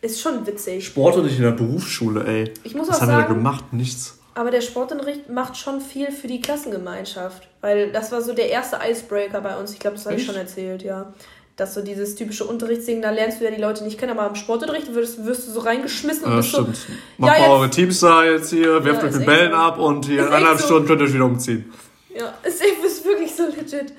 [0.00, 0.86] Ist schon witzig.
[0.86, 2.52] Sportunterricht in der Berufsschule, ey.
[2.64, 3.72] Ich muss Was auch haben wir da sagen, gemacht?
[3.74, 4.18] Nichts.
[4.34, 7.46] aber der Sportunterricht macht schon viel für die Klassengemeinschaft.
[7.60, 9.72] Weil das war so der erste Icebreaker bei uns.
[9.74, 11.12] Ich glaube, das habe ich schon erzählt, ja.
[11.56, 14.34] Dass so dieses typische Unterrichtsding, da lernst du ja die Leute nicht kennen, aber im
[14.36, 16.78] Sportunterricht wirst, wirst du so reingeschmissen und Ja, bist so, stimmt.
[17.18, 19.50] Macht ja, mal jetzt- eure Teams da jetzt hier, werft Ja, euch ist echt Bällen
[19.50, 19.56] so.
[19.58, 20.64] ab und hier Ist in echt so.
[20.66, 21.72] Stunden könnt ihr euch wieder umziehen.
[22.16, 23.92] Ja, es ist wirklich so legit.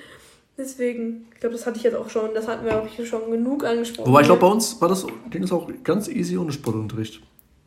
[0.58, 3.30] Deswegen, ich glaube, das hatte ich jetzt auch schon, das hatten wir auch hier schon
[3.30, 4.08] genug angesprochen.
[4.08, 7.20] Wobei ich glaube, bei uns war das, ging es auch ganz easy ohne Sportunterricht.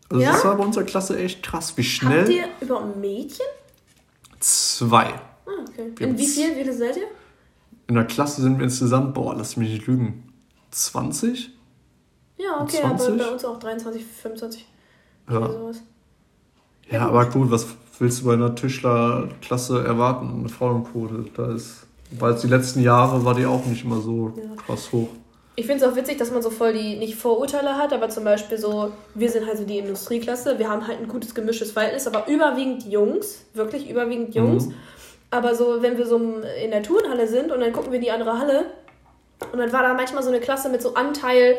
[0.09, 0.31] Also Ja?
[0.33, 2.29] das war bei unserer Klasse echt krass, wie Habt schnell.
[2.31, 3.45] ihr überhaupt Mädchen?
[4.39, 5.05] Zwei.
[5.05, 5.91] Ah, okay.
[5.95, 7.07] Wir In haben wie z- viel, wie viele seid ihr?
[7.87, 10.23] In der Klasse sind wir insgesamt, boah, lass mich nicht lügen,
[10.71, 11.51] 20?
[12.37, 13.07] Ja, okay, 20?
[13.07, 14.65] aber bei uns auch 23, 25.
[15.29, 15.37] Ja.
[15.37, 15.77] Oder sowas.
[16.89, 17.67] Ja, aber gut, was
[17.99, 20.39] willst du bei einer Tischlerklasse erwarten?
[20.39, 24.61] Eine Frauenquote, da ist, weil die letzten Jahre war die auch nicht immer so Ja.
[24.65, 25.09] krass hoch.
[25.55, 28.23] Ich finde es auch witzig, dass man so voll die, nicht Vorurteile hat, aber zum
[28.23, 32.05] Beispiel so, wir sind halt so die Industrieklasse, wir haben halt ein gutes gemischtes Verhältnis,
[32.05, 34.67] aber überwiegend Jungs, wirklich überwiegend Jungs.
[34.67, 34.73] Mhm.
[35.29, 38.11] Aber so, wenn wir so in der Turnhalle sind und dann gucken wir in die
[38.11, 38.65] andere Halle
[39.51, 41.57] und dann war da manchmal so eine Klasse mit so Anteil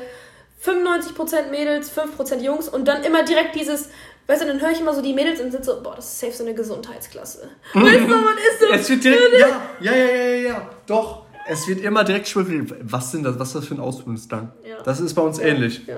[0.65, 3.91] 95% Mädels, 5% Jungs und dann immer direkt dieses,
[4.27, 6.21] weißt du, dann höre ich immer so die Mädels und sind so, boah, das ist
[6.21, 7.49] safe so eine Gesundheitsklasse.
[7.75, 9.49] Weißt du, man ist so, Es wird direkt, ja,
[9.81, 11.27] ja, ja, ja, ja, ja, doch.
[11.51, 12.75] Es wird immer direkt schwierig.
[12.83, 13.39] Was sind das?
[13.39, 14.53] Was ist das für ein Ausbildungsgang?
[14.67, 14.83] Ja.
[14.83, 15.87] Das ist bei uns ähnlich.
[15.87, 15.97] Ja.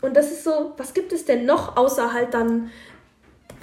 [0.00, 2.70] Und das ist so, was gibt es denn noch außer halt dann,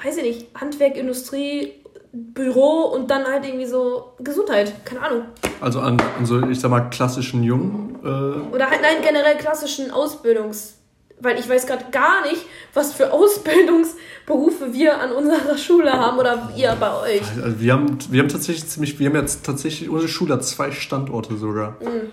[0.03, 1.82] weiß ich nicht, Handwerk, Industrie,
[2.13, 5.21] Büro und dann halt irgendwie so Gesundheit, keine Ahnung.
[5.59, 7.95] Also an, an so, ich sag mal, klassischen Jungen.
[8.03, 10.77] Äh, Oder halt nein, generell klassischen Ausbildungs.
[11.19, 12.45] Weil ich weiß gerade gar nicht,
[12.75, 17.21] was für Ausbildungsberufe wir an unserer Schule haben oder ihr bei euch.
[17.43, 20.71] also wir, haben, wir haben tatsächlich ziemlich, wir haben jetzt tatsächlich, unsere Schule hat zwei
[20.71, 21.77] Standorte sogar.
[21.81, 22.11] Mhm.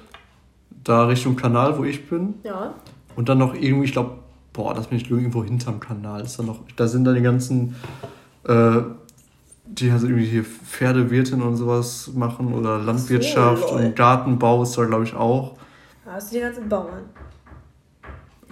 [0.83, 2.37] Da Richtung Kanal, wo ich bin.
[2.43, 2.73] Ja.
[3.17, 4.13] Und dann noch irgendwie, ich glaube,
[4.55, 6.23] boah, das bin ich irgendwo hinterm Kanal.
[6.23, 7.77] Ist dann noch, da sind dann die ganzen,
[8.49, 8.81] äh,
[9.73, 13.81] die also irgendwie hier Pferdewirtin und sowas machen oder Landwirtschaft lol.
[13.81, 15.55] und Gartenbau ist da, glaube ich, auch.
[16.07, 17.05] Hast du die ganzen Bauern.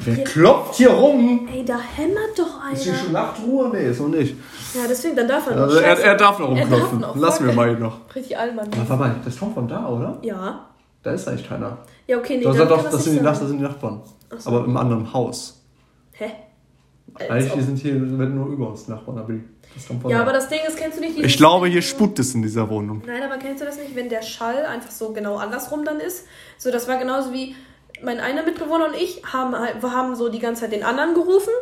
[0.01, 1.49] Wer klopft hier rum?
[1.53, 3.03] Ey, da hämmert doch Ist hier einer.
[3.03, 3.69] schon Nachtruhe?
[3.71, 4.37] Nee, ist noch nicht.
[4.75, 5.63] Ja, deswegen, dann darf er noch.
[5.63, 7.01] Also er, er darf noch Er darf rumklopfen.
[7.01, 7.99] noch, Lassen wir mal ihn noch.
[8.15, 8.69] Richtig albern.
[8.73, 10.19] Ja, warte mal, das kommt von da, oder?
[10.23, 10.67] Ja.
[11.03, 11.79] Da ist eigentlich keiner.
[12.07, 14.01] Ja, okay, nee, Das, doch, das, das sind die, das sind die Nachbarn.
[14.33, 14.51] Ach so.
[14.51, 15.61] Aber im anderen Haus.
[16.13, 16.31] Hä?
[17.29, 19.45] Eigentlich die sind hier wenn nur über uns Nachbarn, aber die-
[19.75, 20.23] das kommt von Ja, da.
[20.25, 21.19] aber das Ding ist, kennst du nicht.
[21.19, 23.03] Ich glaube, hier spukt es in dieser Wohnung.
[23.07, 26.27] Nein, aber kennst du das nicht, wenn der Schall einfach so genau andersrum dann ist?
[26.57, 27.55] So, das war genauso wie
[28.03, 31.15] mein einer Mitbewohner und ich haben halt, wir haben so die ganze Zeit den anderen
[31.15, 31.53] gerufen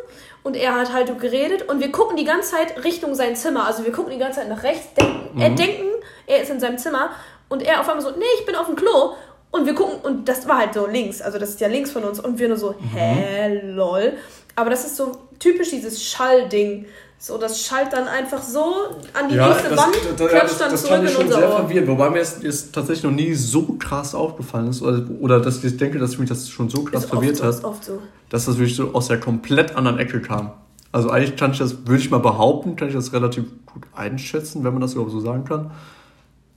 [0.43, 3.65] und er hat halt so geredet und wir gucken die ganze Zeit Richtung sein Zimmer.
[3.65, 5.85] Also wir gucken die ganze Zeit nach rechts, denken, er denken,
[6.27, 7.09] er ist in seinem Zimmer
[7.49, 9.13] und er auf einmal so, nee, ich bin auf dem Klo.
[9.49, 12.03] Und wir gucken, und das war halt so links, also das ist ja links von
[12.03, 14.13] uns, und wir nur so, hä, lol.
[14.57, 16.85] Aber das ist so typisch dieses Schallding.
[17.19, 18.73] So, das schallt dann einfach so
[19.13, 21.55] an die nächste Wand, klatscht dann zurück in unser Ohr.
[21.57, 21.87] verwirrend.
[21.87, 24.81] Wobei mir es tatsächlich noch nie so krass aufgefallen ist.
[24.81, 27.63] Oder, oder dass ich denke, dass mich das schon so krass Ist verwirrt oft, hat,
[27.63, 28.01] oft so.
[28.29, 30.51] dass das wirklich so aus der komplett anderen Ecke kam.
[30.91, 34.63] Also eigentlich kann ich das, würde ich mal behaupten, kann ich das relativ gut einschätzen,
[34.63, 35.71] wenn man das überhaupt so sagen kann.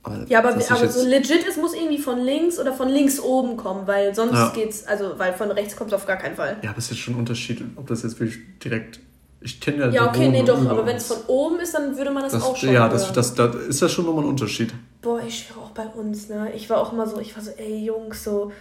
[0.03, 3.55] Aber Ja, aber, aber so legit, es muss irgendwie von links oder von links oben
[3.57, 4.51] kommen, weil sonst Ja.
[4.55, 6.57] geht's, also, weil von rechts kommt es auf gar keinen Fall.
[6.63, 8.99] Ja, aber es ist jetzt schon ein Unterschied, ob das jetzt wirklich direkt.
[9.43, 12.11] Ich kenne ja Ja, okay, nee, doch, aber wenn es von oben ist, dann würde
[12.11, 13.13] man das, das, auch schon Ja, das, hören.
[13.15, 14.73] das, das ist ja schon nochmal ein Unterschied.
[15.01, 16.51] Boah, ich schwöre auch bei uns, ne?
[16.55, 18.51] Ich war auch immer so, ich war so, ey Jungs, so,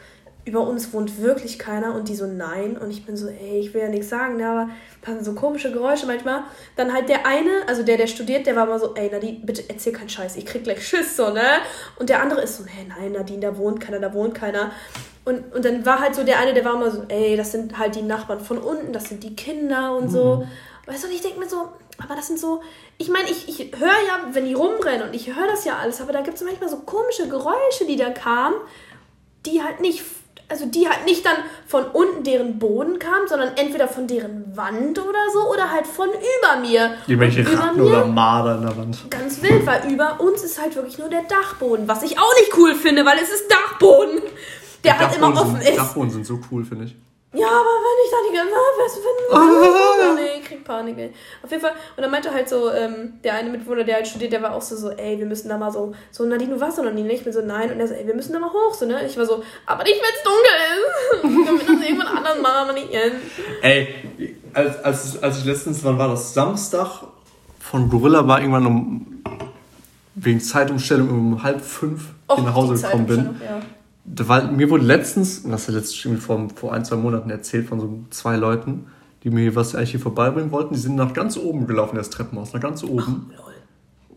[0.44, 2.76] über uns wohnt wirklich keiner und die so, nein.
[2.76, 4.48] Und ich bin so, ey, ich will ja nichts sagen, ne?
[4.48, 4.70] Aber
[5.02, 6.44] passen so komische Geräusche manchmal.
[6.76, 9.64] Dann halt der eine, also der, der studiert, der war immer so, ey Nadine, bitte
[9.68, 11.42] erzähl keinen Scheiß, ich krieg gleich Schiss, so, ne?
[11.98, 14.72] Und der andere ist so, hey, nein, Nadine, da wohnt keiner, da wohnt keiner.
[15.24, 17.78] Und, und dann war halt so der eine, der war immer so, ey, das sind
[17.78, 20.46] halt die Nachbarn von unten, das sind die Kinder und so.
[20.86, 21.68] Weißt du, und ich denke mir so,
[22.02, 22.62] aber das sind so,
[22.98, 26.00] ich meine, ich, ich höre ja, wenn die rumrennen und ich höre das ja alles,
[26.00, 28.56] aber da gibt es manchmal so komische Geräusche, die da kamen,
[29.46, 30.02] die halt nicht,
[30.50, 31.36] also die halt nicht dann
[31.66, 36.08] von unten deren Boden kamen, sondern entweder von deren Wand oder so oder halt von
[36.08, 36.94] über mir.
[37.06, 39.10] Irgendwelche Ratten mir oder Marder in der Wand.
[39.10, 42.56] ganz wild, weil über uns ist halt wirklich nur der Dachboden, was ich auch nicht
[42.56, 44.20] cool finde, weil es ist Dachboden,
[44.84, 45.78] der halt immer Dachboden offen sind, ist.
[45.78, 46.96] Dachboden sind so cool, finde ich.
[47.32, 51.12] Ja, aber wenn ich da die ganze Zeit, wenn, wenn, nee, ich krieg Panik, ey.
[51.42, 54.32] Auf jeden Fall, und dann meinte halt so, ähm, der eine Mitbewohner, der halt studiert,
[54.32, 56.78] der war auch so, so, ey, wir müssen da mal so, so, Nadine, du warst
[56.78, 57.12] doch noch nie, ne?
[57.12, 59.04] Ich bin so, nein, und er so, ey, wir müssen da mal hoch, so, ne?
[59.06, 61.46] Ich war so, aber nicht, wenn es dunkel ist.
[61.46, 63.16] Damit das irgendwann anders machen, aber nicht jetzt.
[63.62, 63.88] Ey,
[64.52, 66.34] als, als, als ich letztens, wann war das?
[66.34, 67.04] Samstag
[67.58, 69.22] von Gorilla war irgendwann um,
[70.14, 73.18] wegen Zeitumstellung um halb fünf hier nach Hause gekommen bin.
[73.44, 73.60] Ja.
[74.04, 77.78] Da war, mir wurde letztens, was hat letztens vor, vor ein, zwei Monaten erzählt von
[77.78, 78.86] so zwei Leuten,
[79.22, 80.74] die mir was eigentlich hier vorbeibringen wollten.
[80.74, 83.30] Die sind nach ganz oben gelaufen, das Treppenhaus, nach ganz oben.
[83.36, 83.54] Lol.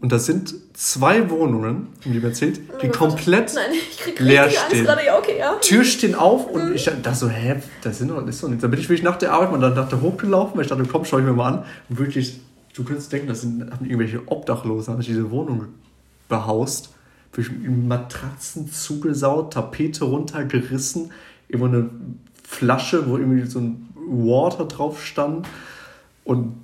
[0.03, 4.19] Und das sind zwei Wohnungen, haben die mir erzählt, die Oh komplett Nein, ich krieg
[4.19, 4.83] leer stehen.
[4.83, 5.53] gerade, ja, okay, ja.
[5.61, 8.61] Tür stehen auf und ich dachte so, hä, das sind doch, das ist doch nicht.
[8.61, 10.83] Dann bin ich wirklich nach der Arbeit mal dann nach der hochgelaufen, weil ich dachte,
[10.91, 11.65] komm, schau ich mir mal an.
[11.87, 12.41] Und wirklich,
[12.73, 15.67] du könntest denken, das sind haben irgendwelche Obdachlosen, haben sich diese Wohnung
[16.27, 16.89] behaust.
[17.31, 21.11] Wirklich Matratzen zugesaut, Tapete runtergerissen,
[21.47, 21.89] irgendwo eine
[22.45, 25.47] Flasche, wo irgendwie so ein Water drauf stand
[26.23, 26.63] und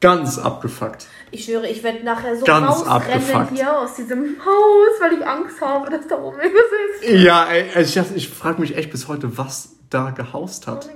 [0.00, 1.06] ganz abgefuckt.
[1.30, 3.50] Ich schwöre, ich werde nachher so Ganz rausrennen abgefuckt.
[3.56, 6.64] hier aus diesem Haus, weil ich Angst habe, dass da oben irgendwas
[7.02, 7.10] ist.
[7.22, 10.88] Ja, ey, ich, ich frage mich echt bis heute, was da gehaust hat.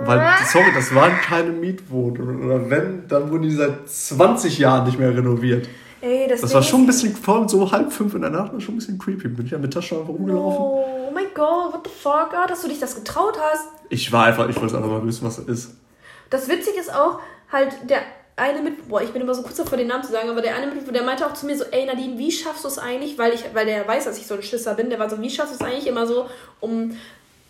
[0.00, 2.44] Weil, sorry, das waren keine Mietwohnungen.
[2.44, 5.68] Oder wenn, dann wurden die seit 20 Jahren nicht mehr renoviert.
[6.00, 8.74] Ey, das, war schon ein bisschen, vor so halb fünf in der Nacht, war schon
[8.74, 9.28] ein bisschen creepy.
[9.28, 10.60] Bin ich ja mit Tasche einfach rumgelaufen.
[10.60, 13.68] Oh mein Gott, what the fuck, ah, dass du dich das getraut hast.
[13.88, 15.76] Ich war einfach, ich wollte einfach mal wissen, was das ist.
[16.30, 17.20] Das Witzige ist auch,
[17.50, 18.02] halt, der
[18.36, 20.54] eine mit, boah, ich bin immer so kurz davor, den Namen zu sagen, aber der
[20.54, 23.18] eine mit, der meinte auch zu mir so, ey Nadine, wie schaffst du es eigentlich,
[23.18, 25.30] weil ich, weil der weiß, dass ich so ein Schisser bin, der war so, wie
[25.30, 26.26] schaffst du es eigentlich immer so,
[26.60, 26.96] um,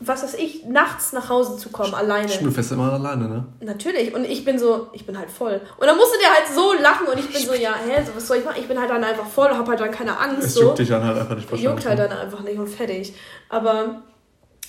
[0.01, 2.29] was weiß ich, nachts nach Hause zu kommen, alleine.
[2.29, 3.47] Stimmt, du fährst immer alleine, ne?
[3.61, 4.15] Natürlich.
[4.15, 5.61] Und ich bin so, ich bin halt voll.
[5.77, 8.29] Und dann musste der halt so lachen und ich bin so, ja, hä, so, was
[8.29, 8.59] soll ich machen?
[8.61, 10.47] Ich bin halt dann einfach voll, hab halt dann keine Angst.
[10.47, 10.63] Es so.
[10.63, 12.09] juckt dich dann halt einfach nicht Juckt halt ne?
[12.09, 13.13] dann einfach nicht und fertig.
[13.49, 14.03] Aber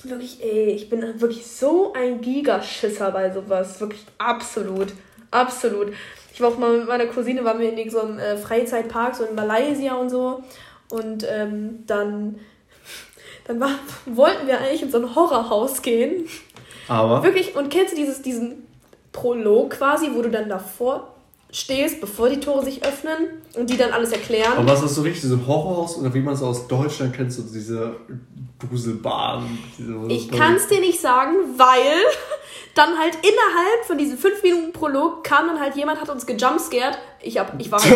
[0.04, 3.80] wirklich, ey, ich bin wirklich so ein Gigaschisser bei sowas.
[3.80, 4.94] Wirklich absolut.
[5.30, 5.94] Absolut.
[6.34, 9.26] Ich war auch mal mit meiner Cousine, waren wir in so einem äh, Freizeitpark, so
[9.26, 10.44] in Malaysia und so.
[10.90, 12.40] Und ähm, dann,
[13.50, 13.72] dann war,
[14.06, 16.28] wollten wir eigentlich in so ein Horrorhaus gehen.
[16.88, 18.68] Aber, Wirklich, und kennst du dieses, diesen
[19.12, 21.16] Prolog quasi, wo du dann davor
[21.52, 24.54] stehst, bevor die Tore sich öffnen und die dann alles erklären?
[24.56, 27.42] aber was ist so richtig, diese Horrorhaus oder wie man es aus Deutschland kennt, so
[27.42, 27.96] diese
[28.68, 29.58] Gruselbahn.
[29.78, 31.96] Diese, Ich kann es dir nicht sagen, weil
[32.76, 36.98] dann halt innerhalb von diesen 5 Minuten Prolog kam dann halt jemand, hat uns gejumpscared.
[37.22, 37.92] Ich, hab, ich war halt,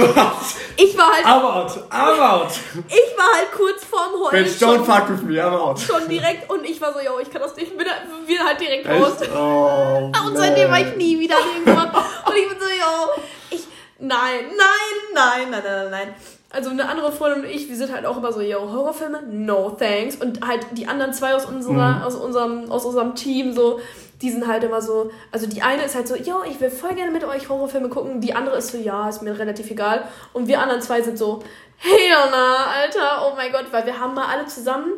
[0.77, 2.51] ich war halt, I'm out, I'm out.
[2.87, 5.79] ich war halt kurz vorm Heulen Bitch, don't schon, fuck with me, I'm out.
[5.79, 8.43] schon direkt und ich war so, yo, ich kann das nicht, ich bin halt, wir
[8.43, 9.21] halt direkt raus.
[9.21, 9.31] Echt?
[9.33, 11.89] Oh, Und seitdem war ich nie wieder irgendwann.
[11.89, 13.67] Und ich bin so, yo, ich,
[13.99, 16.15] nein, nein, nein, nein, nein, nein, nein.
[16.53, 19.71] Also eine andere Freundin und ich, wir sind halt auch immer so, yo, Horrorfilme, no
[19.71, 20.17] thanks.
[20.17, 23.79] Und halt die anderen zwei aus, unserer, aus, unserem, aus unserem Team so,
[24.21, 26.93] die sind halt immer so, also die eine ist halt so, yo, ich will voll
[26.93, 28.21] gerne mit euch Horrorfilme gucken.
[28.21, 30.07] Die andere ist so, ja, ist mir relativ egal.
[30.31, 31.41] Und wir anderen zwei sind so,
[31.77, 34.93] hey, Anna, Alter, oh mein Gott, weil wir haben mal alle zusammen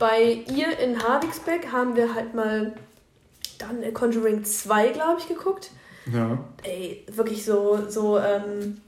[0.00, 2.72] bei ihr in Harvigsbeck haben wir halt mal
[3.58, 5.70] dann Conjuring 2, glaube ich, geguckt.
[6.12, 6.38] Ja.
[6.64, 8.80] Ey, wirklich so, so, ähm,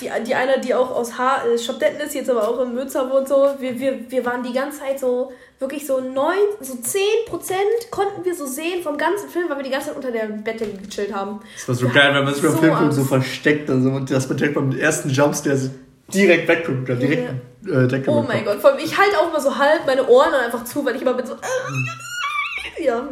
[0.00, 3.10] die, die eine, die auch aus ha äh, Schopdetten ist, jetzt aber auch in Münster
[3.10, 7.00] wohnt, so, wir, wir, wir waren die ganze Zeit so, wirklich so neun, so 10
[7.26, 7.58] Prozent
[7.90, 10.66] konnten wir so sehen vom ganzen Film, weil wir die ganze Zeit unter der Bette
[10.66, 11.40] gechillt haben.
[11.54, 12.98] Das war so Wir geil, wenn man sich beim so Film guckt, Angst.
[12.98, 15.70] so versteckt, also, und dass man direkt beim ersten Jumpscare
[16.12, 17.30] direkt wegguckt, oder direkt
[17.66, 20.30] äh, Decke Oh mein Gott, vor allem, ich halte auch mal so halb meine Ohren
[20.32, 21.34] dann einfach zu, weil ich immer bin so,
[22.82, 23.06] ja,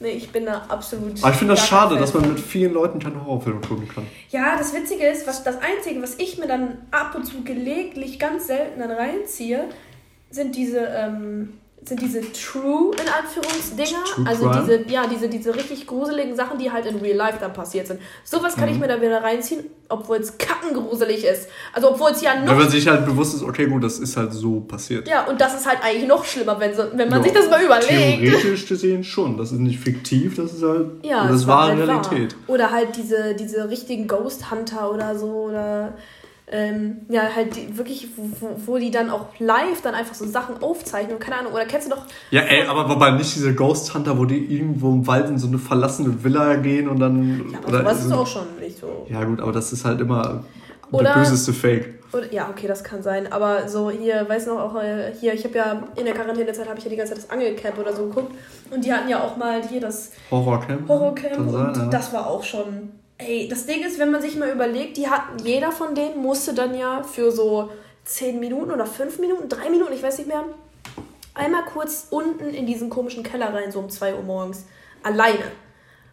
[0.00, 1.22] nee, ich bin da absolut.
[1.22, 4.06] Aber ich finde das schade, Fan dass man mit vielen Leuten keine Horrorfilme gucken kann.
[4.30, 8.18] Ja, das Witzige ist, was das Einzige, was ich mir dann ab und zu gelegentlich
[8.18, 9.64] ganz selten dann reinziehe,
[10.30, 14.04] sind diese, ähm, sind diese True, in Anführungsdinger.
[14.14, 17.52] True also diese, ja, diese, diese richtig gruseligen Sachen, die halt in Real Life dann
[17.54, 18.00] passiert sind.
[18.22, 18.80] Sowas kann ich Mhm.
[18.80, 21.48] mir da wieder reinziehen, obwohl es kackengruselig ist.
[21.72, 24.16] Also obwohl es ja noch Wenn man sich halt bewusst ist, okay, gut, das ist
[24.16, 25.08] halt so passiert.
[25.08, 27.48] Ja, und das ist halt eigentlich noch schlimmer, wenn, so, wenn man Ja, sich das
[27.48, 27.88] mal überlegt.
[28.20, 29.38] Theoretisch gesehen schon.
[29.38, 30.86] Das ist nicht fiktiv, das ist halt.
[31.02, 32.34] Ja, das es war halt Realität.
[32.46, 32.54] Wahr.
[32.54, 35.26] Oder halt diese, diese richtigen Ghost Hunter oder so.
[35.30, 35.94] Oder
[36.52, 40.62] ähm, ja, halt die, wirklich, wo, wo die dann auch live dann einfach so Sachen
[40.62, 41.14] aufzeichnen.
[41.14, 42.04] Und keine Ahnung, oder kennst du doch.
[42.30, 45.46] Ja, ey, aber wobei nicht diese Ghost Hunter, wo die irgendwo im Wald in so
[45.46, 47.50] eine verlassene Villa gehen und dann.
[47.52, 49.06] Ja, aber oder sowas ist auch schon nicht so.
[49.08, 50.44] Ja, gut, aber das ist halt immer
[50.90, 52.00] Oder- der böseste Fake.
[52.12, 53.32] Oder, ja, okay, das kann sein.
[53.32, 56.68] Aber so hier, weißt du noch, auch äh, hier, ich habe ja in der Quarantänezeit
[56.68, 58.34] habe ich ja die ganze Zeit das Angelcamp oder so geguckt.
[58.72, 60.88] Und die hatten ja auch mal hier das Horrorcamp?
[60.88, 61.86] Horrorcamp Kann sein, und ja.
[61.86, 62.90] das war auch schon.
[63.20, 66.54] Ey, das Ding ist, wenn man sich mal überlegt, die hatten, jeder von denen musste
[66.54, 67.70] dann ja für so
[68.04, 70.44] 10 Minuten oder 5 Minuten, 3 Minuten, ich weiß nicht mehr,
[71.34, 74.64] einmal kurz unten in diesen komischen Keller rein, so um 2 Uhr morgens.
[75.02, 75.44] Alleine.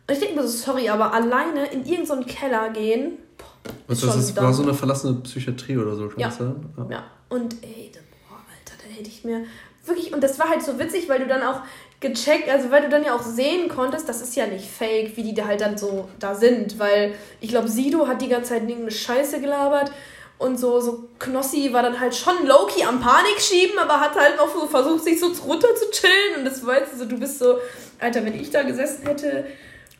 [0.07, 3.17] Und ich denke mir so, sorry, aber alleine in irgendeinen Keller gehen.
[3.37, 6.27] Boah, ist das schon ist, war so eine verlassene Psychiatrie oder so, kann Ja.
[6.27, 6.65] das sein?
[6.89, 7.91] Ja, und ey,
[8.29, 9.45] boah, Alter, da hätte ich mir
[9.88, 11.61] wirklich, und das war halt so witzig, weil du dann auch
[11.99, 15.23] gecheckt, also weil du dann ja auch sehen konntest, das ist ja nicht fake, wie
[15.23, 18.61] die da halt dann so da sind, weil ich glaube, Sido hat die ganze Zeit
[18.63, 19.91] irgendeine Scheiße gelabert
[20.38, 24.38] und so, so Knossi war dann halt schon low-key am Panik schieben, aber hat halt
[24.38, 27.39] noch so versucht, sich so runter zu chillen und das war jetzt so, du bist
[27.39, 27.55] so,
[27.99, 29.45] Alter, wenn ich da gesessen hätte,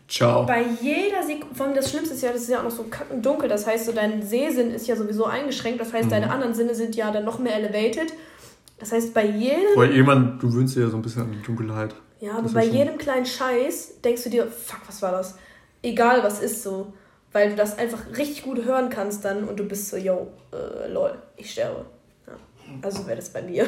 [0.08, 0.46] Ciao.
[0.46, 2.84] bei jeder Sekunde, vor allem das Schlimmste ist ja, das ist ja auch noch so
[2.84, 6.12] kackendunkel, das heißt, so dein Sehsinn ist ja sowieso eingeschränkt, das heißt, Mhm.
[6.12, 8.14] deine anderen Sinne sind ja dann noch mehr elevated.
[8.80, 11.42] Das heißt, bei jedem, Weil jemand, du gewöhnst dir ja so ein bisschen an die
[11.42, 11.96] Dunkelheit.
[12.20, 15.36] ja, aber das bei jedem kleinen Scheiß denkst du dir, fuck, was war das?
[15.82, 16.94] Egal, was ist so.
[17.32, 20.92] Weil du das einfach richtig gut hören kannst dann und du bist so, yo, äh,
[20.92, 21.86] lol, ich sterbe.
[22.26, 22.34] Ja.
[22.82, 23.68] Also wäre das bei mir.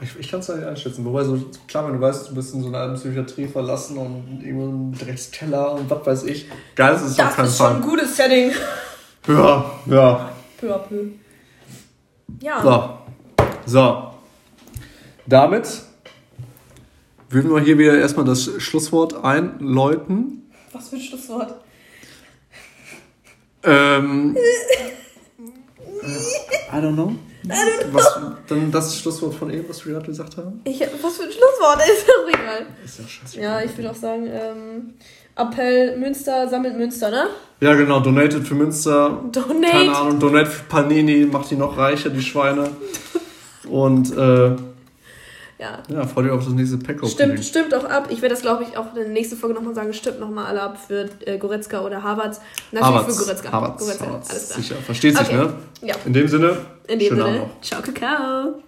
[0.00, 1.04] Ich, ich kann es nicht einschätzen.
[1.04, 4.42] Wobei, so, klar, wenn du weißt, du bist in so einer alten Psychiatrie verlassen und
[4.42, 6.46] irgendwo im Dreckskeller und was weiß ich.
[6.76, 8.52] Geil, das ist auf Das ist schon ein gutes Setting.
[9.26, 10.30] Ja, ja.
[10.60, 11.04] Peu à peu.
[12.40, 12.62] Ja.
[12.62, 12.98] So.
[13.68, 14.14] So.
[15.26, 15.82] Damit
[17.28, 20.50] würden wir hier wieder erstmal das Schlusswort einläuten.
[20.72, 21.54] Was für ein Schlusswort.
[23.64, 24.34] Ähm,
[26.72, 27.12] I don't know.
[27.92, 30.62] Was, dann das Schlusswort von eben, was wir gerade gesagt haben.
[30.64, 32.64] Ich, was für ein Schlusswort ist doch egal.
[32.82, 33.40] Ist ja scheiße.
[33.40, 34.94] Ja, ich würde auch sagen, ähm,
[35.36, 37.26] Appell Münster sammelt Münster, ne?
[37.60, 38.00] Ja, genau.
[38.00, 39.24] Donated für Münster.
[39.30, 39.70] Donate.
[39.70, 40.18] Keine Ahnung.
[40.18, 41.26] Donate für Panini.
[41.26, 42.70] Macht die noch reicher, die Schweine.
[43.70, 44.56] Und äh,
[45.58, 45.82] Ja.
[45.88, 48.06] ja, freut euch auf das nächste pack Stimmt, stimmt auch ab.
[48.10, 49.92] Ich werde das, glaube ich, auch in der nächsten Folge nochmal sagen.
[49.92, 52.40] Stimmt nochmal alle ab für äh, Goretzka oder Havertz.
[52.70, 53.16] Natürlich Havertz.
[53.18, 53.52] für Goretzka.
[53.52, 53.80] Havertz.
[53.80, 54.06] Goretzka.
[54.06, 54.30] Havertz.
[54.30, 54.62] Alles klar.
[54.62, 54.74] Sicher.
[54.76, 55.36] Versteht sich, Okay.
[55.36, 55.52] ne?
[55.82, 55.94] Ja.
[56.04, 56.56] In dem Sinne,
[56.86, 57.60] In dem schönen Abend Sinne, noch.
[57.60, 58.62] ciao, Kakao.